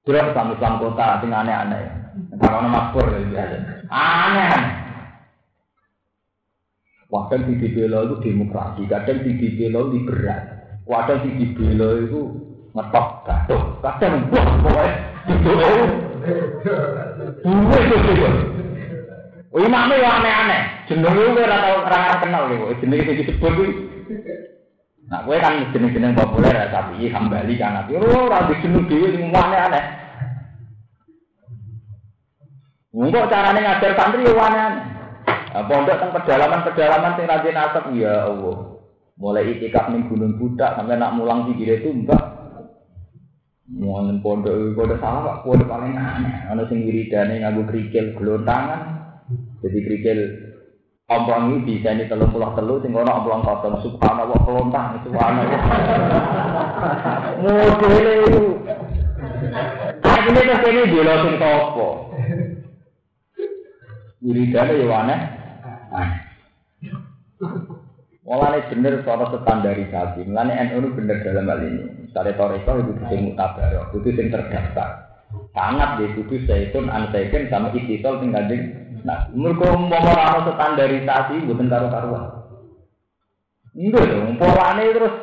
[0.02, 1.84] Dulu Islam Islam kota sing aneh-aneh.
[2.36, 3.56] Gak ono makmur biasa.
[3.92, 4.82] Aneh.
[7.12, 10.51] Kadang di dibela itu demokrasi, kadang di liberal,
[10.82, 12.20] kadang di dibela itu
[12.72, 14.88] ngetok gaduh kadang buah pokoknya
[15.42, 15.72] duwe
[17.82, 17.96] itu
[19.52, 23.64] Oh imamnya ya aneh-aneh, jeneng itu ora tau ora kenal gitu, jeneng itu disebut itu.
[25.12, 29.12] Nah, gue kan jeneng-jeneng populer ya, tapi hambali kan, tapi oh, ora di jeneng dewi
[29.12, 29.84] semua aneh-aneh.
[32.96, 34.84] Enggak caranya ngajar santri ya aneh-aneh.
[35.52, 38.56] Nah, pondok tentang pedalaman-pedalaman sing rajin asap ya Allah.
[39.20, 42.22] Mulai itikaf ning Gunung Budak sampai nak mulang sikile tumbak.
[43.72, 46.44] Wonten pondok pondok salah Pak, pondok paling aneh.
[46.48, 48.80] Ana sing wiridane nganggo krikil glontangan.
[49.64, 50.18] Jadi krikil
[51.08, 55.60] ompong ini bisa ini telur pulau telur, sing ono ompong kosong subhanallah kelontang subhanallah.
[57.40, 58.44] Modele itu.
[60.02, 61.88] Artinya terus ini dia sing topo.
[64.20, 65.20] Wiridane ya aneh.
[68.22, 70.30] Mulane bener cara standarisasi.
[70.30, 71.82] Mulane NU bener dalam hal ini.
[72.06, 74.88] Misalnya toriko itu sing mutabar, itu sing terdaftar.
[75.50, 78.62] Sangat di kudu zaitun ansaiken sama istisol sing kanjeng.
[79.02, 82.24] Nah, mereka mau merano standarisasi bukan karo karuan.
[83.72, 85.14] Enggak dong, polane terus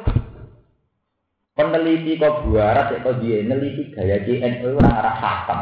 [1.54, 5.62] peneliti kok buarat ya kok dia neliti gaya JNU orang arah hatam.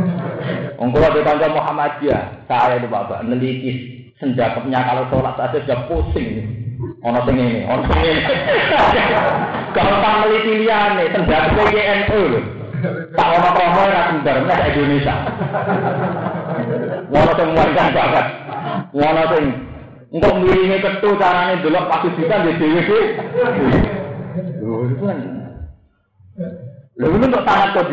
[0.80, 6.28] Ongkol di kantor Muhammadiyah, saya itu bapak neliti senjakapnya kalau sholat saja sudah pusing.
[7.00, 8.16] Ono sing ngene, ono sing.
[9.76, 12.40] Kalau tak meliti liyane, tendang ke YNU lho.
[13.16, 15.14] Tak ono promo ora tendar nek Indonesia.
[17.08, 18.26] Ono sing warga banget.
[18.92, 19.44] Ono sing
[20.10, 23.00] engko miringe ketu delok pasti bisa di iki.
[24.60, 25.18] Lho itu kan.
[27.00, 27.88] Lho itu untuk tangan kok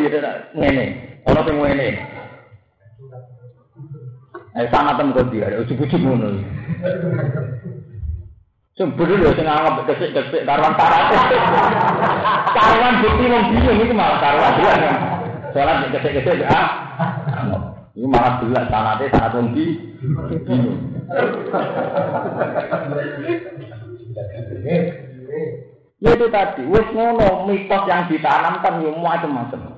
[0.55, 0.85] ngene.
[1.27, 2.16] Ono sing ngene.
[4.57, 6.41] Eh sangat tem kok dia, ujug-ujug ngono.
[8.73, 11.13] Sumber lho sing anggap kesik-kesik karuan tarat.
[12.57, 14.95] Karuan bukti wong bingung malah karuan dia kan.
[15.93, 16.67] Kesik-kesik ah.
[17.93, 20.77] Ini malah jelas sanate sangat wong bingung.
[25.97, 29.76] Ya itu tadi, wis ngono mitos yang ditanamkan yo macam-macam.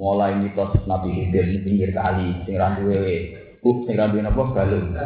[0.00, 4.96] Mulai mitos Nabi Khidir di pinggir kali, sing ra duwe Uh, sing rambi napa balung.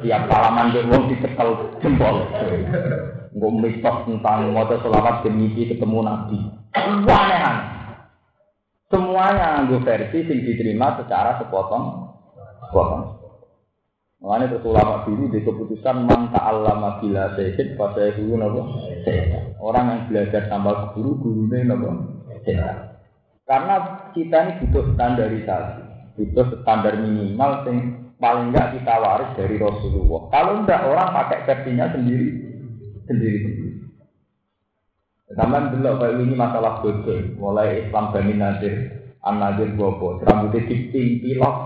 [0.00, 2.24] Tiap salaman ke wong dicekel jempol.
[3.36, 6.40] Engko mitos tentang maca selawat demi ketemu Nabi.
[7.04, 7.40] Aneh
[8.88, 12.16] Semuanya nganggo versi sing diterima secara sepotong
[12.64, 13.20] sepotong.
[14.24, 18.62] Makanya terus ulama dulu di keputusan man ta'allama bila sehin pada guru napa
[19.62, 22.02] Orang yang belajar tanpa guru gurunya napa
[23.46, 23.74] Karena
[24.18, 25.88] kita ini butuh standarisasi
[26.18, 27.78] butuh standar minimal yang
[28.18, 30.26] paling enggak kita waris dari Rasulullah.
[30.34, 32.28] Kalau enggak orang pakai versinya sendiri
[33.06, 33.70] sendiri sendiri.
[35.38, 38.74] Zaman dulu kayak ini masalah bodoh, mulai Islam Bani Nadir,
[39.22, 41.56] An Nadir Bobo, rambutnya diping, pilok,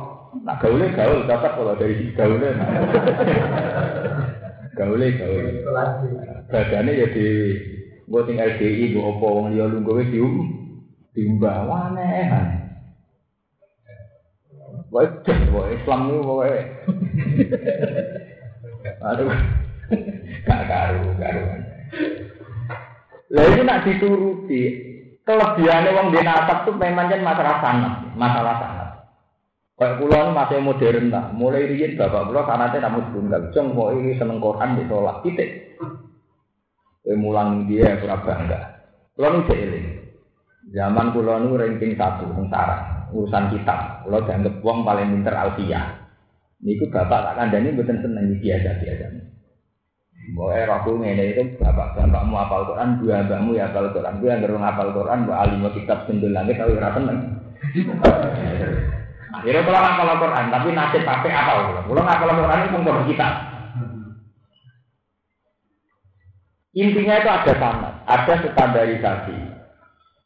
[0.42, 2.58] nah gaulnya gaul, cocok kalau dari gaulnya.
[2.58, 2.68] Nah.
[4.76, 5.46] gaulnya gaul.
[6.50, 7.26] Badannya ya di,
[8.02, 10.61] gue tinggal DI, gue opo, wong liya lungguwe dium,
[11.12, 12.28] diumbah, aneh.
[14.92, 16.60] Waduh, wah Islam itu pokoknya.
[19.00, 19.32] Aduh,
[20.44, 21.60] gak karu, karuan.
[23.32, 24.62] Lah nak dituruti,
[25.24, 28.90] kelebihannya wong di nasab tuh memang kan masalah sanat, masalah sanat.
[29.80, 34.20] Kayak pulau masih modern lah, mulai riyen bapak pulau sanatnya namun tunggal, jeng kok ini
[34.20, 35.80] seneng Quran di sholat, titik.
[37.02, 38.60] Kue mulang dia pura bangga.
[39.16, 40.01] Pulau ini
[40.70, 44.06] Zaman pulau nu ranking satu, tentara urusan kitab.
[44.06, 46.06] Kalau dianggap wong paling pinter Alfia.
[46.62, 49.06] Niku bapak tak kandani bukan seneng biasa biasa.
[50.38, 54.38] Mau era ngene itu bapak bapakmu apal Quran, dua bapakmu ya apal Quran, gue yang
[54.38, 57.18] gerung apal Quran, mbak alim kitab sendul langit tapi ora tenang.
[59.32, 61.58] Akhirnya kalau ngapal Quran, tapi nasib pakai apal.
[61.82, 63.28] Kalau ngapal Quran itu pun kita.
[66.72, 69.51] Intinya itu ada sama, ada standarisasi.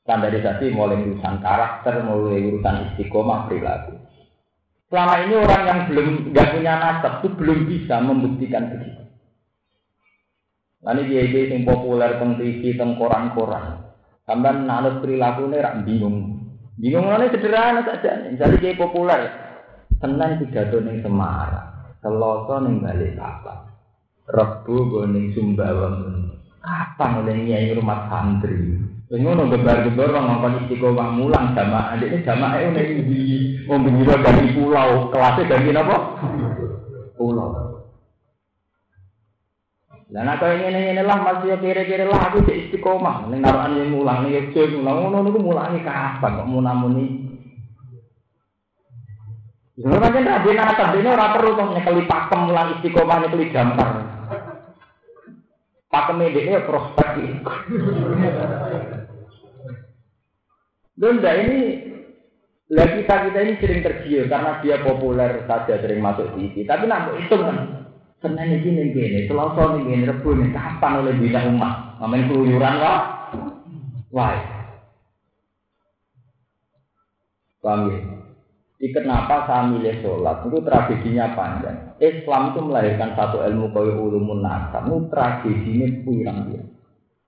[0.07, 3.99] Standarisasi mulai urusan karakter, mulai urusan istiqomah perilaku.
[4.87, 9.03] Selama ini orang yang belum nggak punya nasab itu belum bisa membuktikan begitu.
[10.87, 13.83] Lalu dia dia yang populer tentang TV, tentang koran-koran.
[14.23, 16.39] Sampai nanut perilaku ini rak bingung.
[16.79, 18.31] Bingung ini sederhana saja.
[18.31, 19.27] Misalnya dia populer,
[19.99, 23.59] senang pidato ning Semarang, Selasa ning Balikpapan,
[24.31, 25.91] Rebu gue ning Sumbawa.
[26.63, 28.86] Kapan oleh nyai rumah santri?
[29.07, 31.95] ngono bebar-bebar wong ngapa istiqo wong mulang jamaah.
[31.95, 33.21] adik jamaah e ayo nih di
[33.71, 35.15] membenjiro dari pulau.
[35.15, 35.97] Kelasnya dari apa?
[37.15, 37.51] Pulau.
[40.11, 43.95] Lah nak kau ini ini lah masih kira-kira lah aku di istiqo mah nih yang
[43.95, 46.67] mulang nih yang cewek mulang ngono niku mulangi kapan kok munamuni.
[46.67, 47.09] namun nih
[49.77, 53.91] Jangan aja nih, dene nanya perlu kok nyekeli pakem lan istiqomah nyekeli gambar.
[55.93, 57.09] Pakeme ini dia prospek
[60.97, 61.61] Bunda ini
[62.67, 66.67] lah kita kita ini sering tergiur karena dia populer saja sering masuk TV.
[66.67, 67.87] Tapi nak itu kan
[68.17, 72.01] Senin ini gini Selasa ini gini, Rebu ini kapan oleh bina umat?
[72.01, 74.37] Ngamen keluyuran wah.
[77.61, 77.99] Paham ya?
[78.77, 80.47] Jadi kenapa saya milih sholat?
[80.47, 81.97] Itu tragedinya panjang.
[81.97, 84.87] Islam itu melahirkan satu ilmu kaya ulumun nasab.
[84.87, 86.63] Itu tragedinya dia.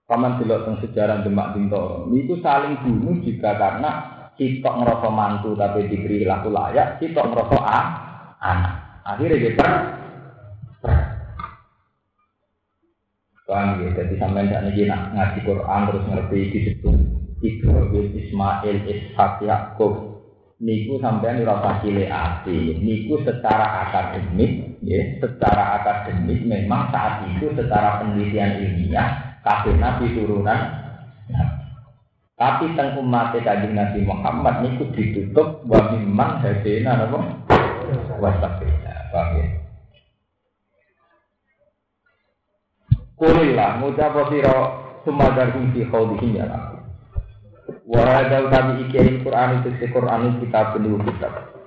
[0.09, 3.91] Paman delok teng sejarah Demak Bintoro, itu saling bunuh juga karena
[4.41, 7.87] kita ngerasa mantu tapi diberi laku layak, kita ngerasa ah,
[8.41, 8.75] anak.
[9.05, 9.69] Akhirnya dia per,
[13.53, 13.89] ya?
[14.01, 16.97] Jadi sampai saat ini nak ngaji Quran terus ngerti disebut
[17.45, 19.93] Ibrahim, Ismail, Ishak, Yakub.
[20.59, 22.81] Niku sampai ngerasa cile ati.
[22.81, 30.61] Niku secara akademik, ya, secara akademik memang saat itu secara penelitian ilmiah kabeh nabi turunan
[32.39, 37.19] Tapi teng umat kanjeng Nabi Muhammad niku ditutup wa mimman hadena napa?
[38.23, 38.95] Wasabina.
[39.11, 39.47] Paham ya?
[43.19, 44.55] Kulillah ngucap sira
[45.03, 46.79] sumadar fi khawdihim ya Rabbi.
[47.91, 51.59] Wa kami iki Quran itu si Quran kita belu kitab.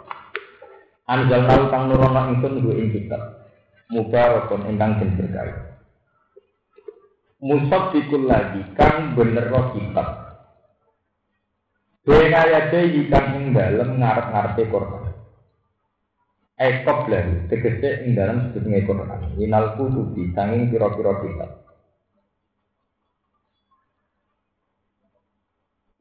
[1.03, 3.51] Anjal nau kang nurono ingsun ing kitab.
[3.91, 5.70] Mubarakun ingkang den berkah
[7.41, 10.07] musaddiqul lagi kang bener kitab.
[12.05, 15.03] Bena ya deyi kang ing dalem ngarep-ngarepe Quran.
[16.61, 19.33] Ekop lagi, tegese ing dalem sedune Quran.
[19.37, 21.51] Minal kutubi sanging pira-pira kitab.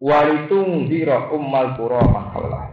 [0.01, 2.73] Walitung zira ummal qura mahalah.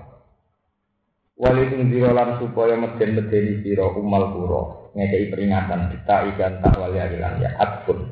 [1.36, 4.62] Walitung zira lan supaya meden-medeni zira ummal qura.
[4.96, 8.07] Ngekei peringatan kita ikan tak wali adilan ya adpun.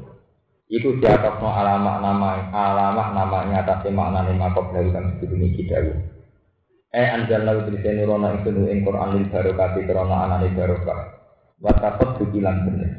[0.66, 5.54] Iku di atas no alamat nama alamat namanya atas makna nama kau dari kan sebelum
[5.54, 5.78] kita
[6.96, 11.00] Eh anjal lalu tulisan nurona itu nu ing Quran lil barokati karena anane barokah.
[11.62, 12.92] Watakot bukilan bener.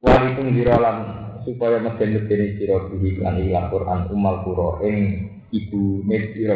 [0.00, 0.96] Walitung dirolan
[1.44, 6.06] supaya meden medeni siro bihi kan ilang Quran umal puro ing ibu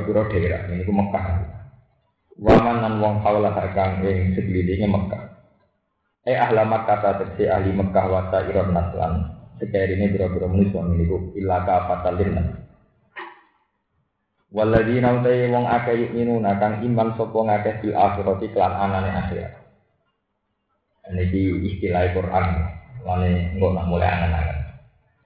[0.06, 1.26] puro daerah ini ku Mekah.
[2.38, 5.33] Waman wong kaulah kang ing sekelilingnya Mekah.
[6.24, 11.86] Eh ahlamat kata tersi ahli Mekah wasa iron naslan Sekali ini biro-biro manusia miliku ilaka
[11.86, 12.58] fatalin.
[14.50, 19.52] Waladina utai wong yuk minuna kang iman sopo ngakeh bil akhirati kelan anane akhirat.
[21.10, 22.46] Di istilah Quran,
[23.06, 24.58] lane nggak nak mulai angan-angan.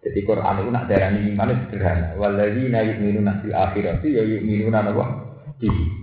[0.05, 2.07] Jadi Quran itu nak darah ini iman sederhana.
[2.21, 5.05] Waladina yuk minuna bil akhirati ya yuk minuna apa?
[5.57, 5.98] Di.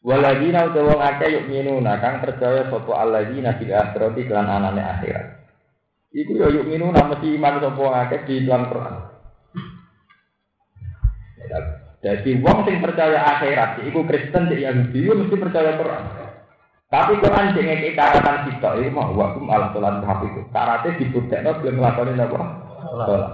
[0.00, 5.26] Waladina utai wong akeh yuk minuna kang percaya sopo aladina bil akhirati kelan anane akhirat.
[6.16, 8.96] Iku ya yuk minu nama si iman sopo ngake di dalam Quran.
[12.00, 16.04] Jadi wong sing percaya akhirat, iku Kristen di Yahudi, itu mesti percaya Quran.
[16.88, 20.42] Tapi Quran sing ngeke karatan kita, itu mah wakum ala hati itu.
[20.48, 22.40] Karate dibudekno belum ngelakonin apa?
[22.80, 23.24] Sholat.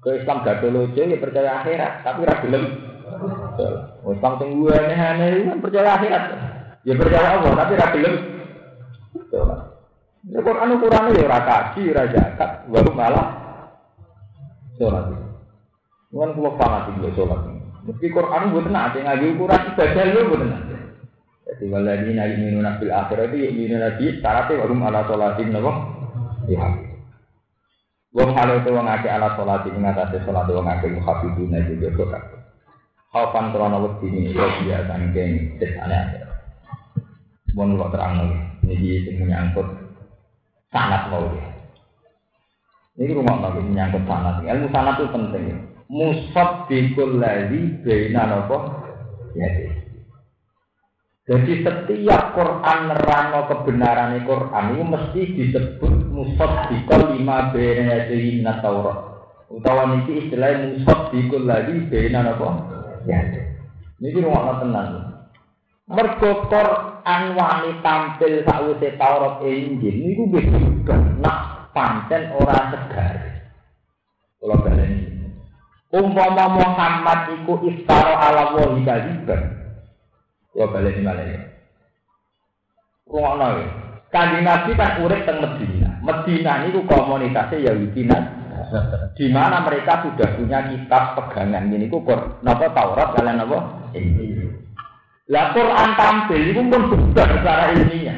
[0.00, 2.64] Ke Islam gak dulu ya percaya akhirat, tapi ra gelem.
[4.06, 6.24] Islam sing gue aneh-aneh kan percaya akhirat.
[6.86, 8.14] Ya percaya Allah, tapi ra gelem.
[10.26, 13.26] Ya Quran ukurannya ya ora kaji, ora zakat, baru malah
[14.74, 15.04] sholat.
[16.10, 17.40] Kan kula fanatik ya sholat.
[17.86, 20.64] Meski Quran buat ada ngaji ukuran ibadah ya buat tenang.
[21.46, 25.72] Jadi waladina yu'minuna bil akhirat itu yu'minuna bi syaratnya baru malah sholatin napa?
[26.50, 26.86] dihafid.
[28.16, 32.12] Wong itu wong akeh ala sholat ing atase sholat wong akeh muhafidina juga kok.
[33.16, 36.20] Kapan krono wedi ini ya biasa sangking desane akeh.
[37.56, 38.20] Mun kok terang
[38.60, 39.64] niki sing menyangkut
[40.68, 41.48] sanat mau ya.
[43.00, 44.44] Ini rumah nabi menyangkut sanat.
[44.44, 45.44] Ilmu sanat itu penting.
[45.88, 47.16] Musab bikul
[47.80, 48.84] bina nopo
[49.32, 49.48] ya.
[51.24, 58.98] Jadi setiap Quran nerano kebenaran Quran itu mesti disebut musab bikul lima bina jadi Taurat.
[59.48, 62.76] Utawa niki istilah musab bikul lali bina nopo
[63.06, 63.20] ya.
[64.02, 64.90] Ini rumah tenang.
[65.86, 70.50] Mergo Quran wani tampil sakwise Taurat Injil niku wis
[71.22, 73.16] nak pancen ora segar.
[74.42, 75.30] Kalau baleni.
[75.94, 79.42] Umpama Muhammad iku iftara ala wahi kaliban.
[80.50, 81.40] Kalau baleni malah ya.
[84.10, 86.02] Kanjeng Nabi kan urip teng Medina.
[86.02, 88.06] Medina niku komunitasnya Yahudi
[89.14, 92.02] di mana mereka sudah punya kitab pegangan ini ku
[92.42, 93.58] napa Taurat kalian napa
[95.26, 98.14] Lah Quran tampil itu pun benar secara ilmiah.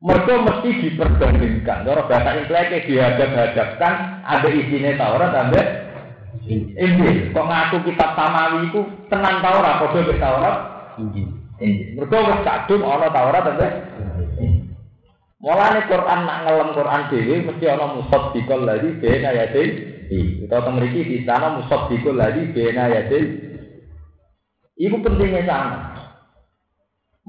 [0.00, 1.84] Mereka mesti diperbandingkan.
[1.84, 5.60] Kalau bahasa Inggrisnya dihadap-hadapkan, ada isinya Taurat, ada
[6.48, 7.36] Injil.
[7.36, 8.80] Kok ngaku kitab Samawi itu
[9.12, 10.56] tenang Taurat, kode Taurat?
[10.96, 11.28] Injil.
[11.96, 13.66] Mereka wis kadung ana Taurat ada
[15.46, 19.68] Mulane Quran nak ngelem Quran dhewe mesti ana musaddiqal ladzi bena yadil.
[20.42, 23.24] Kita teng mriki di sana musaddiqal ladzi bena yadil.
[24.74, 25.78] Iku pentingnya sana.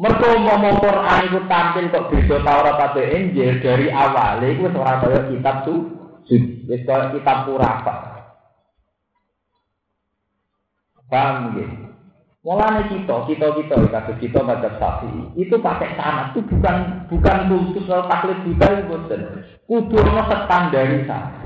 [0.01, 5.01] Mergo mau Quran itu tampil kok beda Taurat atau Injil dari awal itu wis ora
[5.01, 5.76] kaya kitab tu
[6.70, 7.93] wis kitab purapa.
[11.09, 11.86] Paham nggih?
[12.47, 17.83] Mulane kita, kita kita kados kita pada sapi itu pakai sanad itu bukan bukan khusus
[17.83, 19.43] kalau taklid itu boten.
[19.67, 21.43] Kudu ana standarisasi.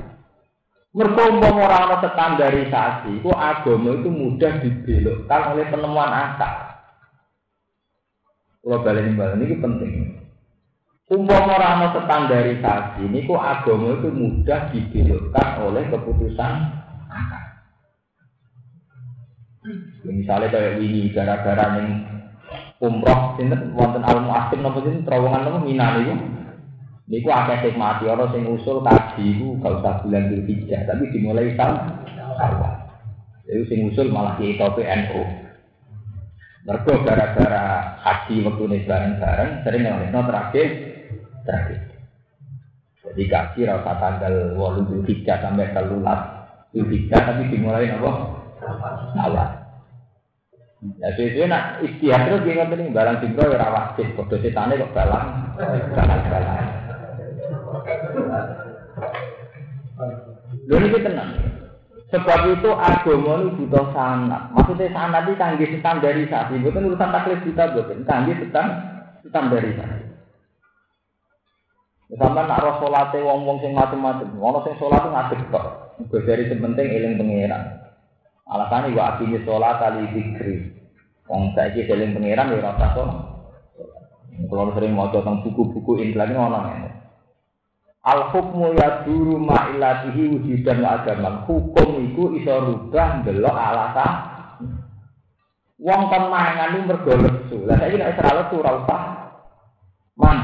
[0.94, 6.54] Mergo umpama ora ana standarisasi, itu agama itu mudah dibelokkan oleh penemuan akal.
[8.62, 9.92] Kalau balik balik ini penting.
[11.10, 16.81] Umpama orang standarisasi ini kok agama itu mudah dibelokkan oleh keputusan.
[20.02, 22.02] Misalnya kayak ini gara-gara yang
[22.82, 26.14] umroh ini wonten al muasim nopo ini terowongan nopo minan itu.
[27.06, 31.54] Niku akeh sing mati orang sing usul kaji itu gak usah bulan Dzulhijjah tapi dimulai
[31.54, 31.78] tahun
[32.38, 32.74] awal.
[33.46, 35.22] Jadi sing usul malah di NU.
[36.62, 37.64] Mergo gara-gara
[38.02, 40.66] haji waktu ini bareng-bareng sering ngelakno terakhir
[41.42, 41.80] terakhir.
[43.02, 46.20] Jadi kaji rasa tanggal walu tiga sampai telulas
[46.74, 48.41] tiga tapi dimulai nopo
[49.18, 49.48] awal.
[50.98, 55.54] Ya sesuai nak istiadat terus dia ngerti barang singkro ya sih, kode setane kok balang,
[55.94, 56.58] balang balang.
[60.66, 61.30] Lalu ini tenang.
[62.12, 64.52] Sebab itu agama itu butuh sanat.
[64.52, 66.60] Maksudnya sanat itu canggih standarisasi.
[66.60, 68.36] Bukan urusan taklif kita, bukan canggih
[69.24, 70.04] standarisasi.
[72.12, 74.28] Sama nak roh solate wong wong sing macam-macam.
[74.36, 75.96] Wong sing sholat ngadeg kok.
[76.12, 77.81] Gue dari sepenting eling pangeran.
[78.48, 80.54] Alasannya wa akini sholat kali zikri.
[81.30, 83.18] Wong saiki eling pangeran ya rasa sholat.
[84.32, 86.90] Kalau sering mau tentang buku-buku intelek ngono ngene.
[88.02, 91.34] Al hukmu yaduru ma'ilatihi wujudan wa agaman.
[91.46, 94.12] Hukum iku iso rubah ndelok alasan.
[95.78, 97.56] Wong kon mangan iku mergo lesu.
[97.62, 99.02] Lah saiki nek ora lesu ora usah
[100.18, 100.38] man.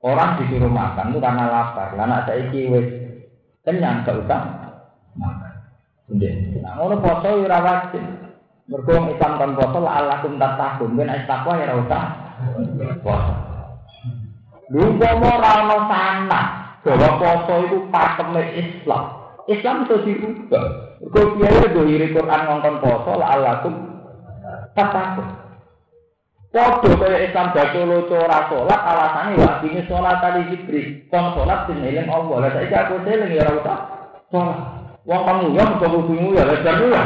[0.00, 1.92] Orang disuruh makan itu karena lapar.
[1.92, 2.88] Nek saiki wis
[3.60, 4.40] kenyang gak usah
[5.20, 5.55] makan.
[6.06, 8.02] Nah, ngono poso ora wajib.
[8.66, 10.94] Mergo Islam kan poso la alakum tatakun.
[10.94, 12.04] Ben takwa ya ora usah
[13.02, 13.34] poso.
[14.70, 16.40] Lu mau rano sana
[16.86, 19.04] bahwa poso itu pakemnya Islam.
[19.50, 20.66] Islam itu dirubah.
[21.10, 23.74] Kau biaya dohiri Quran ngongkon poso lah alakum
[24.78, 25.26] takut.
[26.54, 31.04] Podo kaya Islam batu lo cora sholat alasannya wah ini sholat tadi zikri.
[31.10, 32.36] Kon sholat eling Allah.
[32.46, 33.78] Lah saiki aku eling ya ora usah
[34.30, 34.75] sholat.
[35.06, 37.02] Wong kamu ya mergo kudu ya lah jar ya.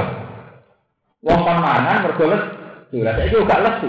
[1.20, 2.96] Wong kan mangan mergo lesu.
[3.04, 3.88] Lah saiki gak lesu.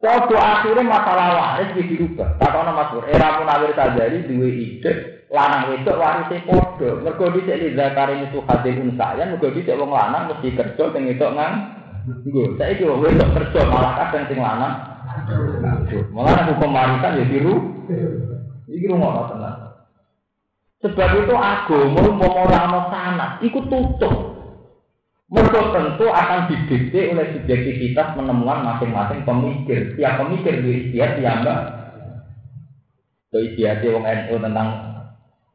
[0.00, 2.40] Waktu akhirnya masalah waris di dirubah.
[2.40, 4.92] Tak ono Mas era munawir tajari dua ide
[5.28, 7.04] lanang wedok warisnya podo.
[7.04, 11.36] Mergo dhisik li zakari itu hadir unsayan, mergo dhisik wong lanang mesti kerja sing wedok
[11.36, 11.54] ngang.
[12.24, 14.74] Nggo, saiki wong wedok kerja malah kadang sing lanang.
[16.16, 17.54] Malah hukum warisan ya biru.
[18.72, 19.69] Iki rumah tenan.
[20.80, 24.32] Sebab itu agama mau ora ana iku tutup.
[25.30, 29.94] Mereka tentu akan didikte oleh subjektivitas menemukan masing-masing pemikir.
[29.94, 31.58] Tiap pemikir di istiadat diambah.
[33.30, 34.68] Itu wong NU tentang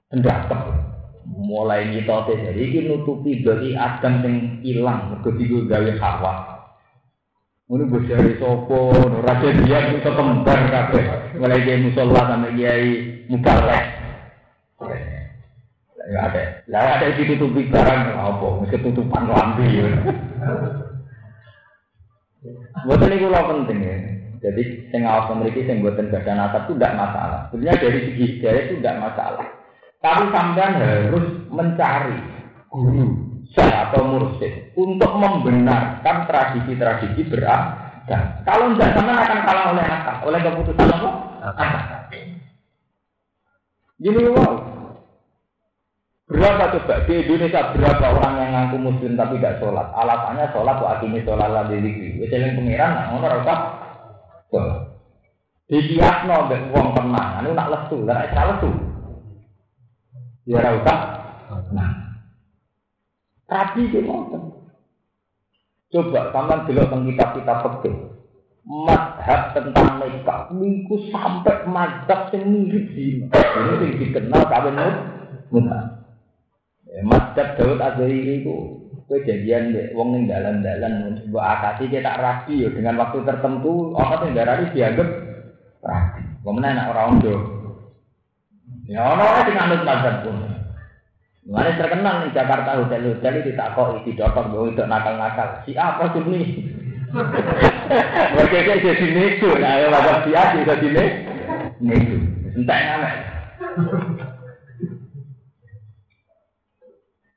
[0.07, 0.61] pendapat.
[1.25, 6.33] Mulai nyitote jadi ini nutupi dari Adam yang hilang, mergo gawe hawa.
[7.65, 8.93] Ini bos dari sopo,
[9.25, 11.05] raja dia itu kembar kabeh.
[11.41, 12.89] Mulai dia musola sampai kiai
[13.25, 13.85] mubalek.
[16.05, 18.47] Ya ada, lah ada ditutupi barang apa?
[18.61, 19.81] Mesti tutupan lambi.
[22.85, 23.97] Buat ini kalau penting ya.
[24.45, 27.49] Jadi sing awak memiliki sing buatan gada nasab itu tidak masalah.
[27.49, 29.45] Sebenarnya dari segi hidayah itu tidak masalah.
[29.97, 32.19] Tapi sampean harus mencari
[32.69, 33.05] guru
[33.57, 38.23] saya atau mursyid untuk membenarkan tradisi-tradisi beragam.
[38.45, 41.09] Kalau tidak sampean akan kalah oleh akal, oleh keputusan apa?
[41.49, 41.69] Akal.
[43.95, 44.74] Jadi wow.
[46.45, 49.89] Berapa coba di Indonesia berapa orang yang ngaku muslim tapi tidak sholat?
[49.97, 52.21] Alasannya sholat wa akimi sholat lah di dikri.
[52.21, 53.59] Wis eling pengiran nak ngono ora usah
[54.53, 54.79] sholat.
[55.65, 58.69] Dikiasno mbek wong tenang, anu nak lesu, lah nek lesu.
[60.45, 60.95] Ya ora.
[61.73, 61.91] Nah.
[63.49, 64.41] Tapi ki ngoten.
[65.97, 67.95] Coba sampean delok teng kitab-kitab fikih.
[68.69, 72.85] Madhab tentang nikah niku sampai madhab sing mirip.
[73.33, 74.77] Ini sing dikenal kawin
[75.49, 76.04] mutlak.
[76.95, 78.55] Ya, Madhab Daud Azhari itu
[79.11, 84.31] kejadian deh, wong ning dalan-dalan sebuah akati dia tak rapi ya dengan waktu tertentu yang
[84.31, 85.09] darah dianggap
[85.83, 86.23] rapi.
[86.39, 87.35] Kemudian anak orang do.
[88.87, 90.39] Ya orang sing anut mazhab pun.
[91.45, 95.47] Mulane terkenal di Jakarta hotel-hotel itu tak kok iki dokter bahwa itu nakal-nakal.
[95.67, 96.41] Si apa sih ini?
[98.33, 100.87] Mereka kayak jadi nesu, nah ya wajah si A jadi
[101.83, 102.17] nesu.
[102.55, 102.79] Entah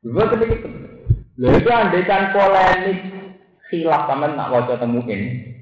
[0.02, 0.14] ngamek.
[0.14, 0.68] Dua ketika
[1.38, 2.98] Lalu andekan polemik
[3.70, 5.54] khilaf sama nak wajah temuin.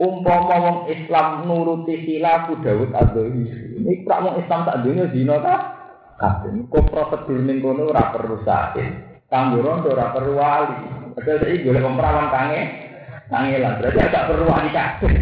[0.00, 3.44] Umpama wong Islam nuruti khilaf Dawud Adoi.
[3.76, 5.54] Ini prak wong Islam tak dunia zina ta?
[6.16, 6.64] Kabeh.
[6.72, 9.20] Kok prosedur ning kono ora perlu sakit.
[9.28, 10.76] Kanggo rondo ora perlu wali.
[11.12, 12.60] Padahal iki golek wong perawan kange
[13.28, 13.78] kangelan.
[13.84, 15.12] Berarti agak perlu wali kabeh.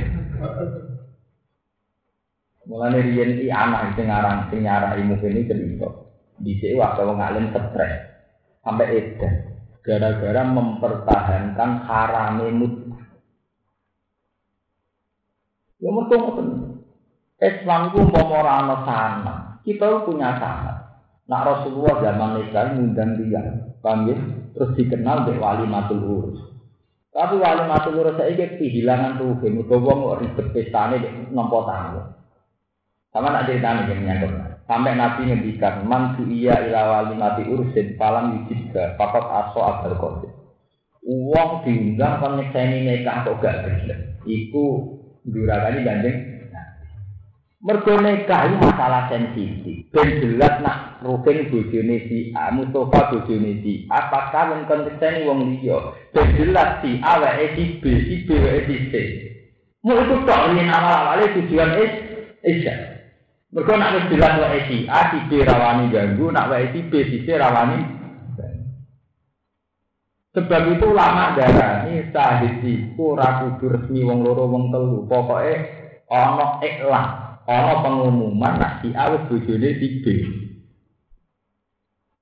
[2.71, 6.02] Mulane riyen iki anak sing aran sing nyarai mungkin cerita.
[6.43, 8.13] Dhisik waktu wong alim stres
[8.67, 13.03] sampai edan gara-gara mempertahankan harame mut'ah.
[15.83, 16.47] Ya mergo ngoten.
[17.43, 19.35] Islam ku ora ana sana.
[19.67, 20.73] Kita punya sana.
[21.27, 23.43] Nak Rasulullah zaman nikah ngundang dia,
[23.83, 24.19] paham ya?
[24.55, 26.39] Terus dikenal dari wali matul urus.
[27.11, 31.03] Tapi wali matul urus saya kehilangan tuh, mergo wong ribet pestane
[31.35, 32.03] nampa tamu.
[33.11, 34.52] Sama nak yang nyangkut.
[34.73, 40.33] Sampai Nabi ngendikan, man iya ila mati ursin palam yujibga, papat aso abal kodir.
[41.05, 44.17] Uang diundang kon nyekseni nikah kok gak gelem.
[44.25, 44.97] Iku
[45.29, 46.17] durakane gandeng.
[47.61, 49.93] Mergo nikah itu masalah sensitif.
[49.93, 55.29] Ben jelas nak rukin bojone si A, Mustafa bojone si A, apakah men kon nyekseni
[55.29, 56.01] wong liya.
[56.17, 58.93] Ben jelas si A wae si B, si B wae si C.
[59.85, 61.93] Mau itu tok yen awal-awale tujuan is
[62.41, 62.92] isya.
[63.53, 67.21] Mereka nak wis jelas wae si A, B rawani ganggu, nak wae si B, si
[67.29, 67.85] C rawani.
[70.33, 75.05] Sebab itu lama darah ini sahid iku ora kudu resmi wong loro wong telu.
[75.05, 75.55] Pokoke
[76.09, 77.07] ana iklan,
[77.45, 80.05] ana pengumuman nak si A wis bojone si B.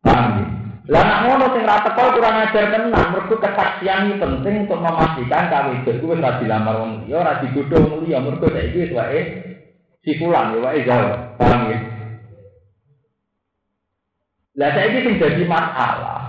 [0.03, 0.47] Paham ya?
[0.91, 5.47] Lah nak ngono sing ra teko kurang ajar tenan, mergo kesaksian iki penting untuk memastikan
[5.47, 9.20] kawin iku wis ra dilamar wong liya, ora digodho wong liya, mergo saiki wis wae
[10.01, 11.78] si pulang ya wae jauh paham ya.
[14.59, 16.20] Lah saya ini jadi masalah.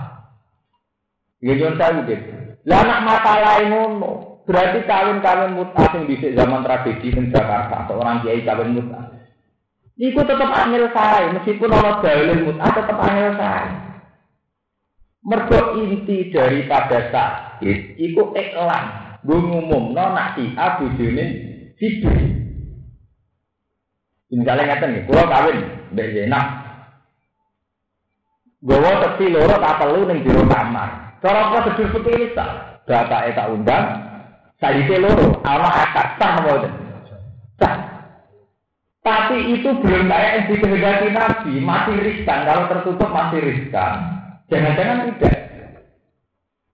[1.42, 2.30] Ya jangan tahu gitu.
[2.64, 4.12] Lah anak masalah ngono.
[4.42, 9.14] Berarti kawin-kawin mutah yang bisa zaman tradisi di Jakarta seorang kiai kawin mutah.
[9.94, 13.70] Iku tetap angel saya, meskipun orang dalil mutah tetap angel saya.
[15.22, 18.84] Mergo inti daripada sakit, iku iklan.
[19.22, 21.24] Gue ngumum, no nak si A bujune
[21.78, 22.06] si B.
[24.32, 25.58] Misalnya ngeten nih, kulo kawin
[25.92, 26.46] mbek Zainab.
[28.64, 31.20] Gowo tepi loro tak telu ning jero kamar.
[31.20, 32.50] Cara prosedur seperti tak.
[32.82, 33.84] Bapake tak undang,
[34.58, 36.72] salite loro, ana akad sah mboten.
[37.60, 37.76] Sah.
[39.02, 42.46] Tapi itu belum kayak yang dikehendaki Nabi, masih riskan.
[42.46, 43.94] Kalau tertutup masih riskan.
[44.46, 45.38] Jangan-jangan tidak.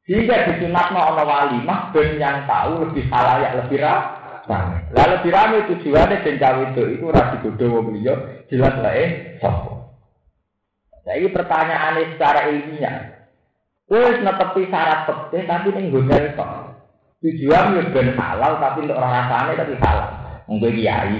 [0.05, 4.18] Sehingga disunatno ana walimah ben yang tahu lebih ya lebih rah
[4.49, 4.89] rame.
[4.97, 8.15] Lalu lebih rame tujuannya dan cawe itu itu rasi bodoh wong liya
[8.49, 9.93] jelas wae sapa.
[11.05, 12.97] Nah pertanyaan secara ilmiah.
[13.89, 16.51] Wes netepi syarat pete tapi ning kok.
[17.25, 20.09] Tujuan yo ben halal tapi untuk rasane tapi halal.
[20.49, 21.19] Mungkin kiai.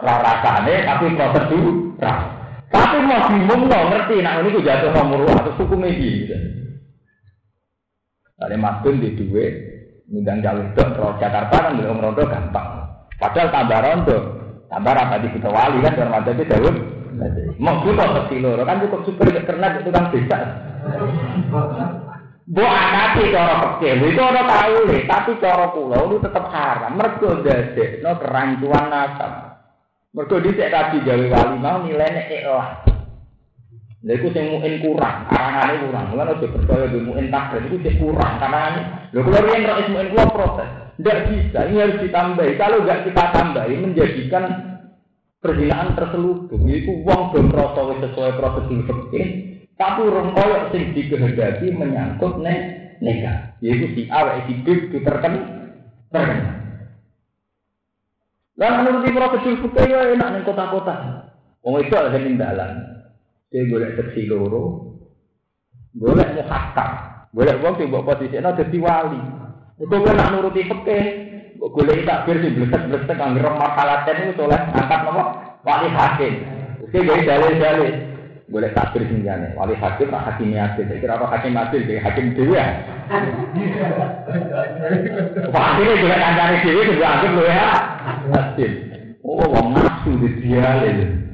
[0.00, 1.96] rasane tapi prosedur.
[2.66, 6.28] Tapi mau bingung no ngerti nak ini jatuh nomor atau hukum ini.
[8.36, 9.48] Ada masuk di dua,
[10.06, 12.68] ngundang jalur dong, kalau Jakarta kan belum rondo gampang.
[13.18, 14.16] Padahal tambah rondo,
[14.70, 16.74] tambah rapat di kita wali kan, orang itu jauh.
[17.56, 20.38] Mau kita pasti loro kan cukup super karena itu kan bisa.
[22.46, 26.94] Bu akati cara kecil, itu orang tahu nih, tapi cara pulau itu tetap haram.
[26.94, 29.32] Mereka jadi, no kerancuan nasab.
[30.14, 32.95] Mereka di tadi gawe wali mau nilainya ikhlas.
[34.06, 36.14] Lha iku sing muin kurang, arangane kurang.
[36.14, 38.70] Mulane aja percaya di muin takdir itu sing kurang karena
[39.10, 40.70] lho kula riyen ro muin kula protes.
[40.94, 42.54] Tidak bisa, ini harus ditambahi.
[42.54, 44.44] Kalau nggak kita tambahi menjadikan
[45.42, 46.70] perzinaan terselubung.
[46.70, 49.26] Itu uang belum proses sesuai prosedur fikih,
[49.74, 52.58] tapi orang koyok sing dikehendaki menyangkut nek
[53.02, 53.58] neka.
[53.58, 55.34] Yaitu si A, si B itu terken
[56.14, 56.38] terken.
[58.54, 61.26] Lah menurut prosedur fikih ya enak ning kota-kota.
[61.66, 62.95] Wong itu ada dalan.
[63.50, 64.94] Dia golek seksi loro.
[65.94, 66.90] Golek muhakkam.
[67.30, 69.20] Golek wong sing mbok posisine dadi wali.
[69.78, 71.04] Itu kan nak nuruti fikih.
[71.56, 75.22] Kok golek takbir sing bleset-bleset anggere makalaten itu oleh angkat nopo
[75.62, 76.34] wali hakim.
[76.82, 77.94] Oke gawe dalil-dalil.
[78.46, 79.54] Boleh takbir sing jane.
[79.58, 80.86] Wali hakim tak hakim adil.
[80.86, 82.66] Kira apa hakim adil iki hakim dhewe ya.
[85.50, 87.68] Wah, ini juga kancane dhewe anggap lho ya.
[88.30, 88.72] Adil.
[89.26, 91.25] Oh, wong nafsu di dialil.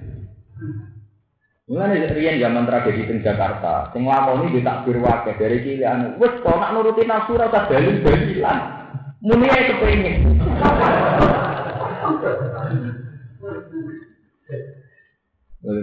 [1.73, 6.61] Mulane riyen zaman tragedi di Jakarta, sing lakoni di takbir wakil dari cilik wis kok
[6.61, 8.59] nak nuruti nafsu ora usah dalil-dalilan.
[9.25, 10.37] Muni ae kepengin.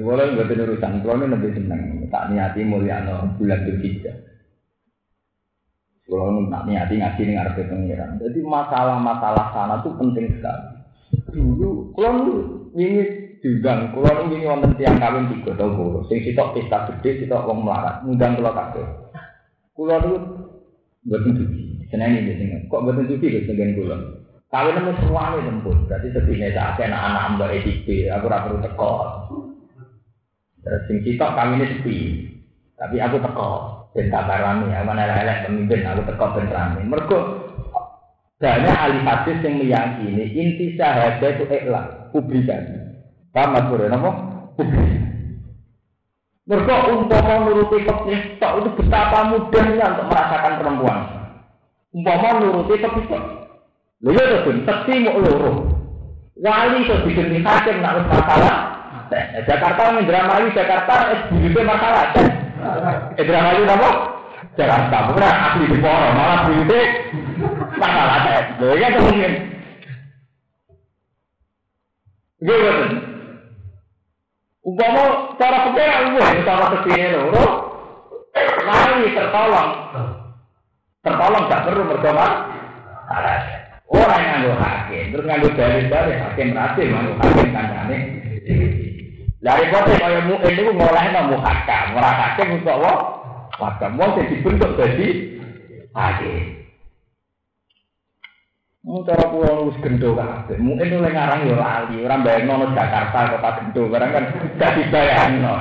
[0.06, 1.82] Boleh nggak betul urusan, ini lebih senang,
[2.14, 4.14] tak niati mulia no bulan berhijjah.
[6.06, 8.22] Kalau nak niati ngaji nih ngarep pengiran.
[8.22, 10.70] Jadi masalah-masalah sana tuh penting sekali.
[11.34, 12.30] Dulu, kalau
[12.78, 17.48] ini diundang kula ini wonten tiang kawin tiga tau kula sing sitok pesta gede sitok
[17.48, 18.88] wong melarat ngundang kula kabeh.
[19.74, 20.18] Kula niku
[21.08, 23.98] mboten dugi seneng iki sing kok mboten dugi lho sing kula?
[24.50, 25.78] Kawin nemu suwane lembut.
[25.88, 28.94] Berarti sedine sak anak-anak mbak EDP aku ora perlu teko.
[30.66, 31.98] Terus sing sitok kawine sepi.
[32.76, 33.52] Tapi aku teko
[33.96, 36.82] ben kabarane aku mana elek pemimpin aku teko ben rame.
[36.84, 37.20] Mergo
[38.40, 42.89] banyak ahli hadis yang meyakini inti syahadat itu ikhlas publikasi
[43.34, 44.12] Mas Bro, napa?
[46.50, 51.00] Mereka umpama nuruti tok itu betapa mudahnya untuk merasakan perempuan.
[51.94, 52.94] Umpama nuruti tok.
[54.00, 55.52] Lho ya to, tekti mau loro.
[56.40, 58.58] Wali itu diganti hakim nak masalah.
[59.12, 62.16] Nah, Jakarta Indramayu Jakarta es buyute masalah.
[63.20, 63.90] Indramayu napa?
[64.56, 66.82] Jakarta bukan asli di Poro, malah buyute
[67.78, 68.18] masalah.
[68.58, 69.34] Lho ya mungkin.
[72.40, 73.09] Gimana?
[74.60, 75.88] Umpama cara pikir
[76.20, 77.45] wah cara ke sini loro,
[78.68, 79.72] lari tertolong,
[80.99, 82.30] tertolong gak perlu berdoa.
[83.89, 87.97] Orang yang nganggo hakim, terus nganggo dalil-dalil hakim berhasil nganggo hakim kancane.
[89.39, 92.93] Dari kote kaya mu ini ku ngolehno muhakam, ora hakim untuk apa?
[93.60, 95.07] Wakam wong sing dibentuk dadi
[95.95, 96.59] hakim.
[98.88, 100.56] Oh, cara pulau wis gendo kabeh.
[100.56, 104.26] Mungkin oleh ngarang ya lali, ora bayangno no Jakarta kota gendo, barang kan
[104.56, 105.56] gak dibayangno.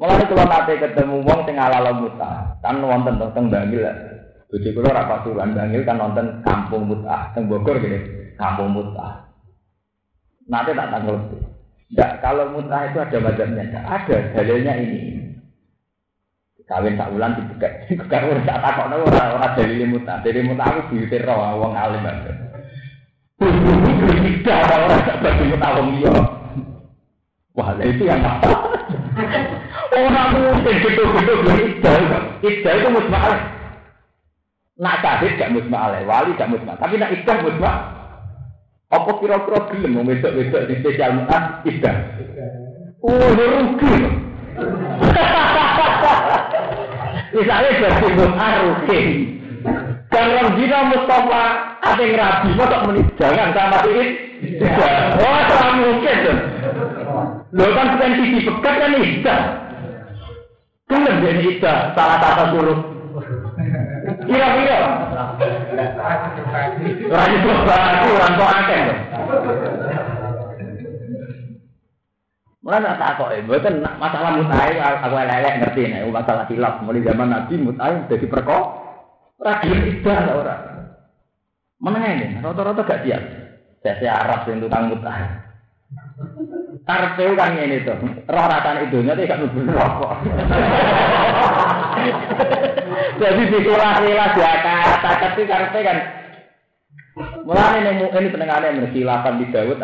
[0.00, 3.84] Mulai kalau nate ketemu wong sing ala muta, kan wonten teng Bangil.
[4.48, 9.28] Bojo kula ora pasuruan Bangil kan nonton Kampung Muta, teng Bogor gini, Kampung Muta.
[10.48, 11.20] Nanti tak tanggal
[11.92, 15.27] Tidak, kalau muta itu ada macamnya, ada dalilnya ini
[16.68, 20.80] kawin tak ulang dibuka bukan urus tak takok ora ora dalile muta dari muta aku
[20.92, 22.36] buyute ro wong alim banget
[23.38, 26.14] tidak orang tak bagi muta wong iya
[27.56, 28.54] wah itu yang apa?
[29.98, 31.92] Orang mungkin gitu gitu itu
[32.46, 33.18] itu itu musma
[34.78, 37.72] nak sadis gak musma wali gak musma tapi nak idah musma
[38.88, 41.96] apa kira-kira gelem mau besok-besok di spesial muta idah
[43.02, 43.94] oh rugi
[47.32, 49.06] Misalnya jadi mu'arufin.
[50.08, 51.44] Kalau zina Mustafa
[51.84, 54.06] ada yang rabi, masa menit jangan sama ini.
[55.20, 56.38] Oh, tak mungkin tuh.
[57.52, 59.36] Lo kan bukan sisi pekat kan Ida.
[60.88, 62.80] Kan jadi Ida, salah satu suruh.
[64.24, 64.78] Kira-kira.
[68.00, 68.82] Tuh orang akeh.
[72.68, 76.84] Mulai nak tak kok, bukan masalah mutai, aku elek ngerti nih, masalah hilaf.
[76.84, 78.58] Mulai zaman Nabi mutai jadi perko,
[79.40, 80.56] Ora gelem ibadah ora.
[81.80, 83.22] Meneng rata-rata gak siap.
[83.80, 85.48] Saya Arab sing tukang mutah.
[86.84, 87.96] Karpe kan ini tuh,
[88.28, 88.46] roh
[88.84, 90.12] itu nanti gak nubuh rokok.
[93.16, 94.76] Jadi dikulah-kulah dia kata,
[95.24, 95.98] tapi karpe kan
[97.48, 99.80] Mulai ini ini pendengarnya bersilakan di Dawud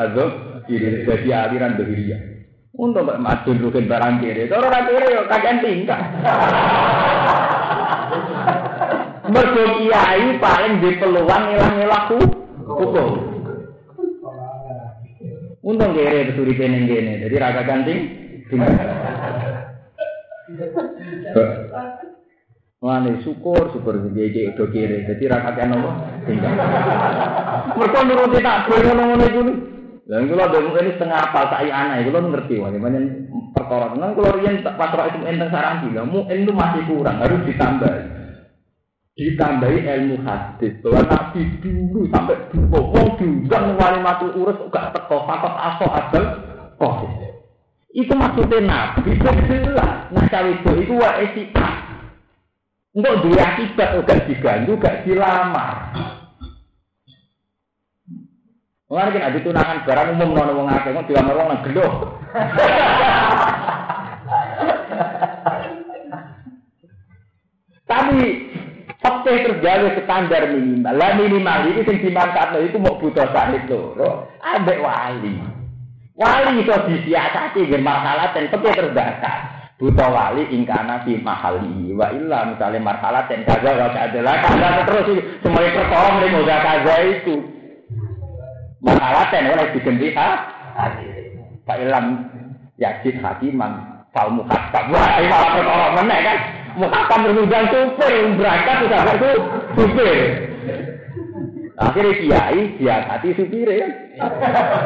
[0.68, 2.33] diri jadi aliran Bahiriyah.
[2.74, 6.00] Untuk mbak Madun rugen barang kiri, kalau orang kiri yuk kagian tingkah.
[9.30, 12.06] Mergo kiai paling di peluang hilang-hilang
[12.66, 13.10] hukum.
[15.62, 18.00] Untung kere besuri kene kene, jadi raga ganting.
[22.82, 25.90] Mulane syukur syukur jadi do kere, jadi raga apa?
[26.26, 26.52] Tinggal.
[27.78, 29.73] Mergo nuruti tak ngono-ngono iku.
[30.04, 33.24] Lah kula dhewe ini setengah apa sak anak kula ngerti wae pancen
[33.56, 34.36] perkara tenan kula
[34.76, 37.92] pas ora itu enteng saranti lho mu itu masih kurang harus ditambah.
[39.14, 45.22] Ditambahi ilmu hadis bahwa Nabi dulu sampai dulu wong diundang wali mati urus gak teko
[45.22, 46.24] fakot aso adal
[46.74, 46.94] kok.
[47.94, 50.10] Itu maksudnya Nabi jelas.
[50.10, 51.68] Nah cawe itu itu wa etika.
[52.90, 55.94] Untuk dia akibat gak diganggu gak dilamar.
[58.94, 61.86] Mulane kan ada tunangan barang umum nono wong akeh kok dilamar nang gelo.
[67.90, 68.18] Tapi
[69.02, 70.94] Fakta tergawe standar minimal.
[70.94, 74.30] Lah minimal itu sing dimanfaatno itu mau butuh sahid loro.
[74.40, 75.42] Ambek wali.
[76.16, 79.38] Wali itu disiasati nggih masalah dan fakta terbatas.
[79.76, 85.06] Buta wali ingkana fi mahali wa illa misalnya masalah dan kaza wa adalah kaza terus
[85.42, 87.53] semuanya perkara mrene kaza itu.
[88.84, 90.28] Masalahkan oleh diganti ha.
[91.64, 92.06] Pak Ilham
[92.76, 94.92] Yajid Hakiman Fal Mukhtab.
[94.92, 96.38] Wah, ini malah perkara meneh kan.
[96.74, 99.32] Mukhtab berundang supir, berangkat sudah itu
[99.78, 100.18] supir.
[101.74, 103.88] Akhirnya kiai dia hati supir ya.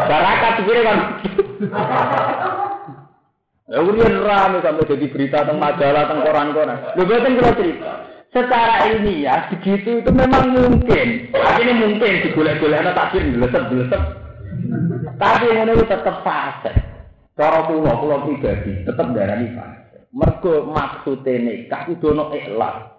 [0.07, 0.99] Barakat supir kan.
[3.69, 6.79] Ya kemudian rame sampai jadi berita tentang majalah, tentang koran-koran.
[6.97, 7.93] Lu betul kalau cerita.
[8.29, 11.33] Secara ya begitu itu memang mungkin.
[11.33, 14.29] Ini mungkin digolek-golek ada takdir belesep-belesep
[15.19, 16.73] tapi ini itu tetap fase
[17.35, 22.97] cara pulau pulau pribadi tetap darah ini fase mergo maksudnya nikah itu no ikhlas.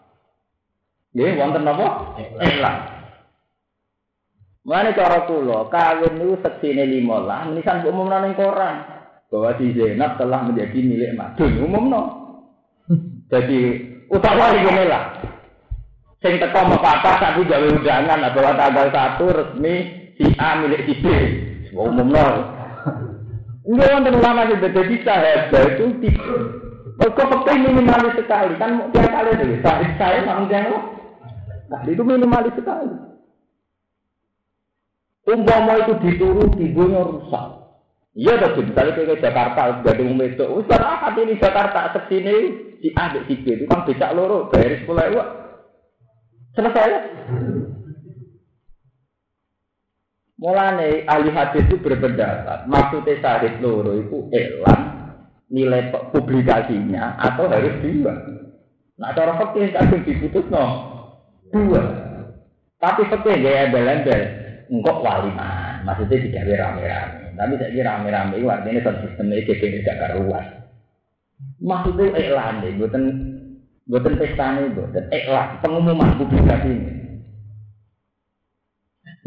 [1.17, 1.88] Ya wonten apa?
[2.38, 2.77] ikhlas.
[4.61, 8.86] Mana cara kula kawin niku seksine 15 menisan umum nang koran.
[9.30, 12.01] Bahwa si Zainab telah menjadi milik Madun umumno.
[13.34, 15.03] Jadi utawa lah.
[16.20, 19.76] Sing teko papa tapi gawe undangan bahwa tanggal satu resmi
[20.20, 21.05] si A milik si B.
[21.72, 22.36] Umum nol.
[23.64, 26.36] Enggak wonten ulama sing dadi sahabat itu tipe.
[26.99, 30.68] Kok penting minimalis sekali kan tiap kali itu saya saya sama dia
[31.70, 32.91] Nah, itu minimalis sekali.
[35.30, 37.47] Umpama itu dituruti, dunia rusak.
[38.18, 40.41] Iya tuh, misalnya ke Jakarta, gak ada umum itu.
[40.49, 42.36] Ustaz, ah, ini Jakarta, ke sini,
[42.80, 45.23] si A, si B, itu kan becak loro, bayar sekolah itu.
[46.55, 46.99] Selesai ya?
[50.39, 54.84] Mulane ahli hadis itu berpendapat, maksudnya sahid loro itu elang
[55.51, 58.13] nilai publikasinya atau harus dua.
[58.95, 60.65] Nah, cara fakir kadang diputus no
[61.51, 61.84] dua.
[62.80, 64.21] Tapi fakir gaya embel-embel,
[64.71, 67.36] engkau wali man, maksudnya digawe rame-rame.
[67.36, 70.45] Tapi saya rame-rame itu artinya sistemnya kayak gak karuan.
[71.60, 73.03] Maksudnya iklan deh, buatan
[73.84, 76.91] buatan pesta ini, buatan iklan pengumuman publikasi ini.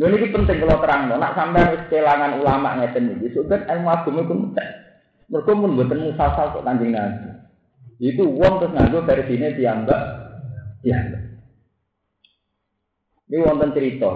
[0.01, 4.35] Lalu ini penting kalau terang, nak sampai kehilangan ulama ngeten ini, sudah ilmu agama itu
[4.35, 4.69] mudah.
[5.29, 7.29] Mereka pun buatan musasal kok kanjeng nabi.
[8.01, 10.01] Itu uang terus nganggo dari sini dianggap,
[10.81, 11.23] dianggap.
[13.29, 14.13] Ini wonten cerita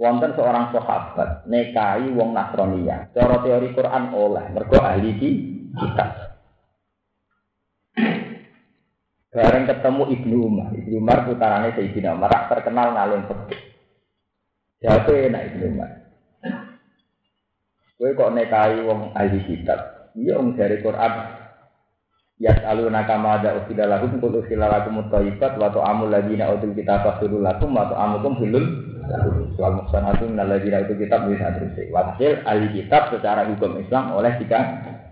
[0.00, 3.12] wonten seorang sahabat nekai wong Nasrania.
[3.12, 5.30] Cara teori Quran oleh mergo ahli di
[5.76, 6.10] kitab.
[9.30, 13.62] Bareng ketemu Ibnu Umar, Ibnu Umar putarane Sayyidina Umar terkenal ngalung fikih.
[14.82, 15.90] Jatuh enak Ibnu Umar.
[17.94, 20.10] Kowe kok nekai wong ahli kitab.
[20.18, 21.12] Iya wong dari Quran.
[22.40, 27.04] Ya alu nakama ada usila lakum kul usila lakum mutaibat wa ta'amul ladina utul kitab
[27.04, 28.66] fasurul lakum wa ta'amukum hilul
[29.58, 29.82] Soal
[30.16, 31.76] itu minalladzina itu kitab bisa terus.
[31.92, 34.58] Walhasil ahli kitab secara hukum Islam oleh jika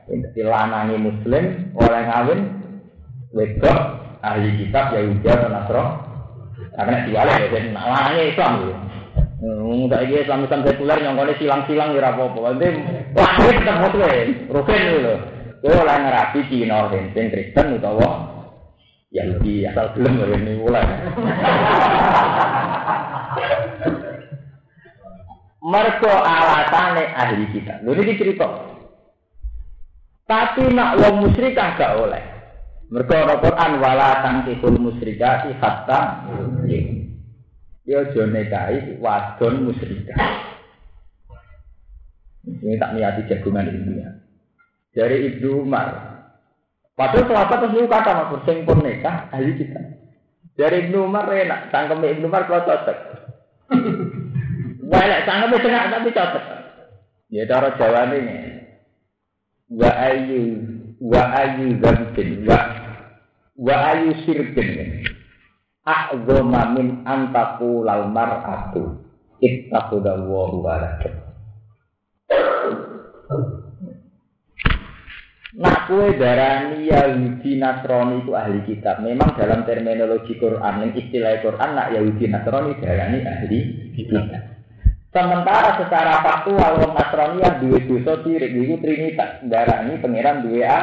[0.08, 2.40] dilanangi muslim oleh ngawin
[3.36, 5.84] wedok ahli kitab Yahudi atau Nasro
[6.74, 8.74] karena diwale ya jadi lanangi Islam gitu.
[9.38, 12.38] Enggak iki Islam Islam sekuler nyongkone silang-silang ya apa-apa.
[12.58, 12.68] Nanti
[13.14, 15.14] lahir tetep muslim, rugen gitu.
[15.58, 18.10] Kowe oleh ngerapi Cina, Kristen utawa
[19.10, 20.86] Yahudi asal gelem ini mulai.
[25.58, 27.82] Mergo alatane ahli kita.
[27.82, 28.46] Lho ini cerita.
[30.28, 32.37] Tapi nak wong musyrikah gak oleh.
[32.88, 36.24] Mergo ana Quran wala tangkihul musyrikati hatta
[37.88, 38.24] Ya aja
[39.00, 40.20] wadon musyrikah.
[42.44, 44.12] Ini tak niati jagungan ini ya.
[44.92, 45.88] Dari Ibnu Umar.
[46.92, 49.80] Padahal sahabat terus kata mas bersing pun nikah ahli kita.
[50.52, 52.98] Dari Ibnu Umar enak, tangkem Ibnu Umar kalau cocok.
[54.90, 56.44] Wah, tangkem tengah tapi cocok.
[57.32, 58.36] Ya cara Jawa ini.
[59.72, 60.44] Wa ayu
[60.98, 62.58] wa ayu zambin wa
[63.58, 65.02] wa ayu sirkin.
[65.88, 69.00] A'zama min antaku lal mar'atu.
[69.38, 70.76] Ittaqudallaha wa
[75.58, 79.00] Nak kue darani Yahudi Nasrani itu ahli kitab.
[79.02, 83.58] Memang dalam terminologi Quran, yang istilah Quran, nak Yahudi Nasrani darani ahli
[83.96, 84.57] kitab.
[85.08, 90.78] Sementara secara faktual wong Nasrani yang dua dosa sirik itu trinitas, darani pangeran dua a.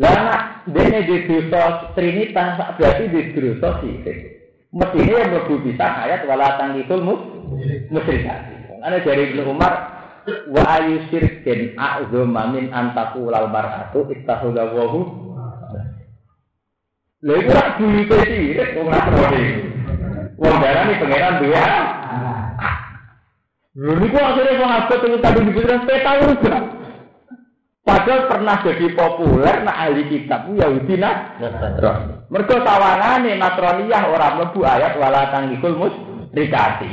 [0.00, 0.42] Lah nak
[0.72, 4.18] dene di dosa trinitas berarti di dosa sirik.
[4.72, 7.20] Mestinya yang mlebu bisa ayat wala tangkikul mus
[7.92, 8.80] musyrikati.
[8.80, 10.00] Ana dari Ibnu Umar
[10.48, 15.00] wa ayu sirkin a'zama min antaku lal mar'atu ittakhudha wa hu
[17.20, 19.44] lha iku rak duwite sirik wong ngrone
[20.40, 21.99] wong darani pangeran duwe lho
[23.78, 26.56] niku akhire wong abot sing tadi dibilang peta uga
[27.80, 32.28] Padahal pernah jadi populer nak ahli kitab Yahudi Nasrani.
[32.28, 35.74] Mergo tawangane Nasraniyah ora mlebu ayat wala tangikul
[36.30, 36.92] rikati.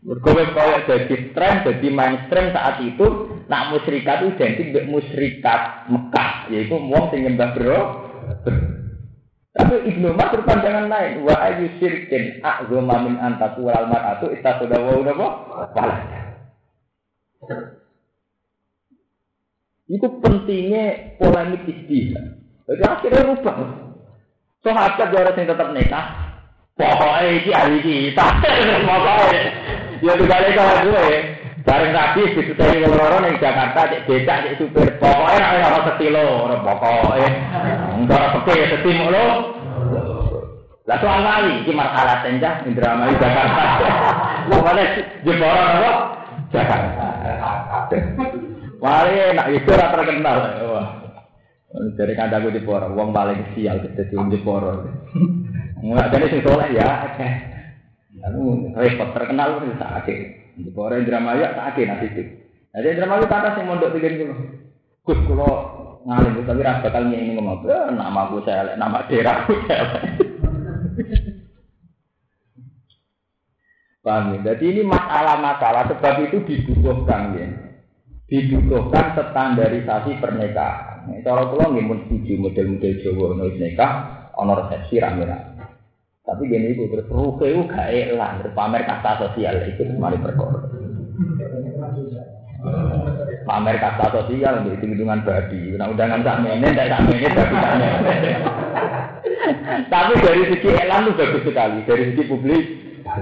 [0.00, 6.48] Mergo wis kaya dadi tren, dadi mainstream saat itu, nak musyrikat identik dengan musyrikat Mekah,
[6.48, 7.80] yaitu wong sing nyembah bro.
[9.50, 15.02] Tapi Ibnu Umar berpandangan lain, wa ayu syirkin a'zama min antaku wal mar'atu ittakhadha wa
[15.02, 15.28] napa?
[15.74, 16.20] Walada.
[19.90, 22.38] Itu pentingnya polemik istihad.
[22.70, 23.56] Jadi akhirnya rubah.
[24.62, 26.06] Sahabat so, yang tetap nikah.
[26.78, 28.26] Pokoknya ini ahli kita.
[28.86, 29.40] Pokoknya
[30.00, 31.08] Ya kembali kalau gue,
[31.64, 34.88] bareng rapi disutani wong loro ning Jakarta cek becak cek supir.
[34.96, 37.26] Pokoke ora setilo, ora pokoke.
[37.96, 39.26] Enggak sepi sepi lo.
[40.88, 43.64] Lah soal kali iki masalah tenjah Indramayu Jakarta.
[44.48, 44.84] Pokoknya
[45.22, 45.92] jeboran apa?
[46.50, 47.06] Jakarta.
[48.80, 50.36] Wali nak itu ora terkenal.
[50.72, 50.88] Wah.
[51.70, 54.90] Dari kandaku di Poro, wong paling sial kita di Poro.
[55.78, 56.88] Enggak jadi sing soleh ya.
[58.26, 60.39] Lalu repot terkenal itu sakit.
[60.68, 62.22] Bore Indramayu sakit nanti itu.
[62.76, 64.36] Jadi Indramayu kata sing mondok tiga dulu.
[65.08, 65.50] Gus kulo
[66.04, 67.64] ngalim tapi rasa kali ini ngomong,
[67.96, 69.84] nama gue saya, nama daerah gue saya.
[74.00, 74.52] Paham ya?
[74.52, 77.48] Jadi ini masalah-masalah sebab itu dibutuhkan ya.
[78.24, 81.20] Dibutuhkan standarisasi pernikahan.
[81.20, 83.92] Cara kula nggih mun setuju model-model Jawa nulis nikah
[84.32, 85.49] ana resepsi rame-rame.
[86.30, 90.62] Tapi gini itu terus ruke itu gak elang, pamer kasta sosial itu mari perkara.
[93.42, 95.74] Pamer kasta sosial itu hitungan babi.
[95.74, 97.74] Nah undangan tak mene, tak tak mene, babi tak.
[99.90, 102.64] Tapi dari segi elang itu bagus sekali, dari segi publik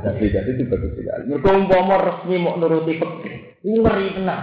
[0.04, 1.22] jadi itu bagus sekali.
[1.32, 4.42] Mereka umpama resmi mau nuruti fikih, ini ngeri tenang.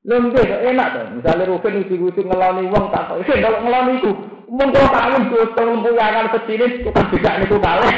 [0.00, 1.06] Lembek enak tuh.
[1.20, 3.20] Misalnya Ruben uji-uji ngelani uang tak tahu.
[3.20, 4.10] Kalau ngelani itu,
[4.50, 7.86] Mungkin kawin botol mpuyangan kecil tukang becak niku kalah.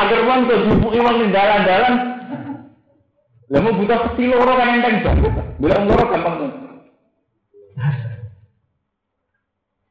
[0.00, 1.94] Agar wong tuh dibuki wong ning dalan-dalan.
[3.52, 5.20] Lah mau butuh kecil loro kan enteng dong.
[5.60, 6.50] Bila loro gampang tuh.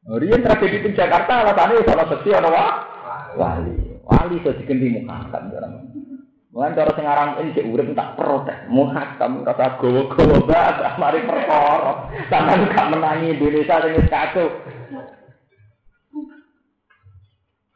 [0.04, 2.50] Oh, Rian tragedi di Jakarta alasannya sama sepi ana
[3.38, 3.78] wali.
[4.04, 5.83] Wali iso diganti muhakkam orang.
[6.54, 8.54] Mulai cara sing aran ini cek urip tak protes.
[8.70, 12.06] Muhakkam rasa gowo-gowo banget mari perkara.
[12.30, 14.46] Sampeyan gak menangi Indonesia sing kacau.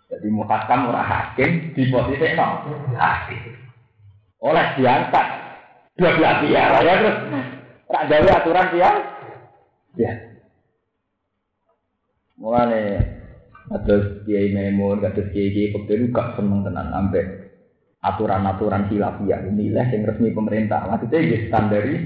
[0.06, 2.70] Jadi muhakam ora hakim di posisi no.
[4.46, 5.26] Oleh diangkat
[5.98, 7.16] dua belah pihak ya terus
[7.90, 8.90] tak dari aturan dia.
[9.98, 10.12] Ya.
[12.38, 12.82] Mulane
[13.74, 17.37] atus kiai memun, atus kiai kiai pekelu gak seneng tenan sampai
[18.04, 20.86] aturan-aturan khilafiyah inilah yang resmi pemerintah.
[20.86, 21.96] Maksudnya ya standari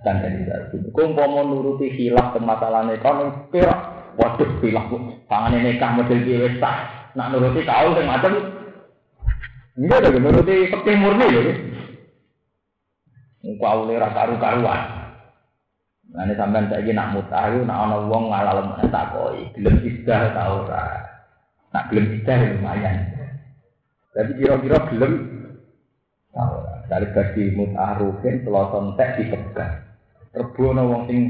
[0.00, 0.92] standarisasi.
[0.92, 3.74] Mau nuruti khilaf ke masalah ekonomi, kira
[4.16, 4.88] waduh khilaf
[5.30, 6.70] tangan ini kah model biasa
[7.14, 8.32] nak nuruti kau sing macam
[9.74, 11.42] enggak ada nuruti seperti murni ya
[13.40, 14.80] Engkau awalnya rasa karu-karuan.
[16.12, 20.68] Nah, ini sampean saya nak mutah, nak ana wong ngalal mana takoi, gelem idah tau
[20.68, 21.08] ora.
[21.72, 22.96] Nak gelem idah lumayan.
[24.12, 25.12] Tapi kira-kira gelem.
[26.90, 29.78] Dari bagi mutah rugen, seloson tek dipegang.
[30.34, 31.20] Rebono wong sing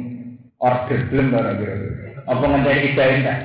[0.56, 2.24] order gelem ora kira-kira.
[2.24, 3.38] Apa ngenteni idah enggak?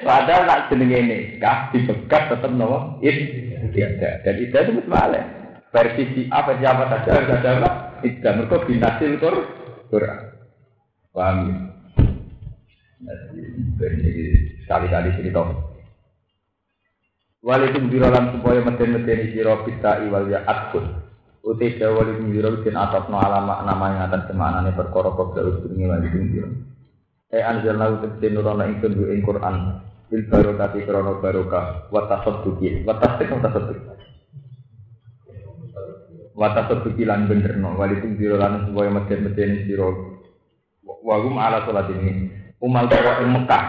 [0.00, 2.96] Padahal nak jenenge nikah dipegat tetep nopo?
[3.04, 4.24] Ida.
[4.24, 5.20] Dan ida itu mesti
[5.76, 7.70] Versi si A versi apa saja harus ada apa?
[8.00, 8.40] Ida.
[8.40, 9.36] Mereka binasil Qur
[9.92, 10.20] Quran.
[11.12, 11.56] Paham ya?
[13.76, 14.12] Jadi
[14.64, 15.75] sekali-kali cerita.
[17.44, 21.06] Walikum birolan supaya meten-meten siro bisa iwal ya atkun.
[21.46, 25.86] Uti walikum biro bikin atas no alama nama yang akan semanane perkara kok dalus bunyi
[25.86, 26.50] walikum biro.
[27.30, 29.78] Eh anjalna uti nurona ingkun ing Quran.
[30.10, 31.86] Bil barokati krono barokah.
[31.94, 33.78] Wa tasadduqi wa tasdiq wa tasadduq
[36.34, 37.78] wa tasadduqi lan benerno.
[37.78, 39.86] Walitum biro lan supaya meden-meden sira.
[40.82, 42.26] Wa hum ala salat ini.
[42.58, 43.64] Umal tawa ing Mekah.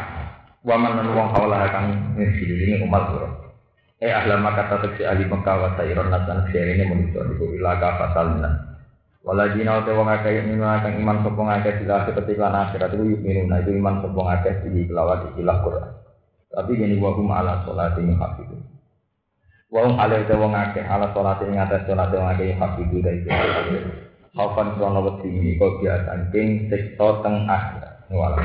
[0.65, 3.46] Wa man wong hawala kang ini umal sira
[4.01, 8.51] eh ahla Makkah tetep ahli Mekah wa sayron nasan ini manusia iku ila ka fasalna
[9.27, 13.27] Waladina te wong akeh yen akan iman sapa ngakeh sila seperti lan akhirat itu yuk
[13.51, 15.97] nah itu iman sapa ngakeh di kelawat ikilah Quran
[16.57, 18.57] tapi gini wahum ala sholat ini hafidu.
[19.69, 23.29] Wahum ala itu wong akeh ala sholat ini atas sholat yang akeh hafidu dari itu.
[24.33, 28.09] Haufan krono wedi ini kau biasa king sektor teng akhirat.
[28.09, 28.41] Walau.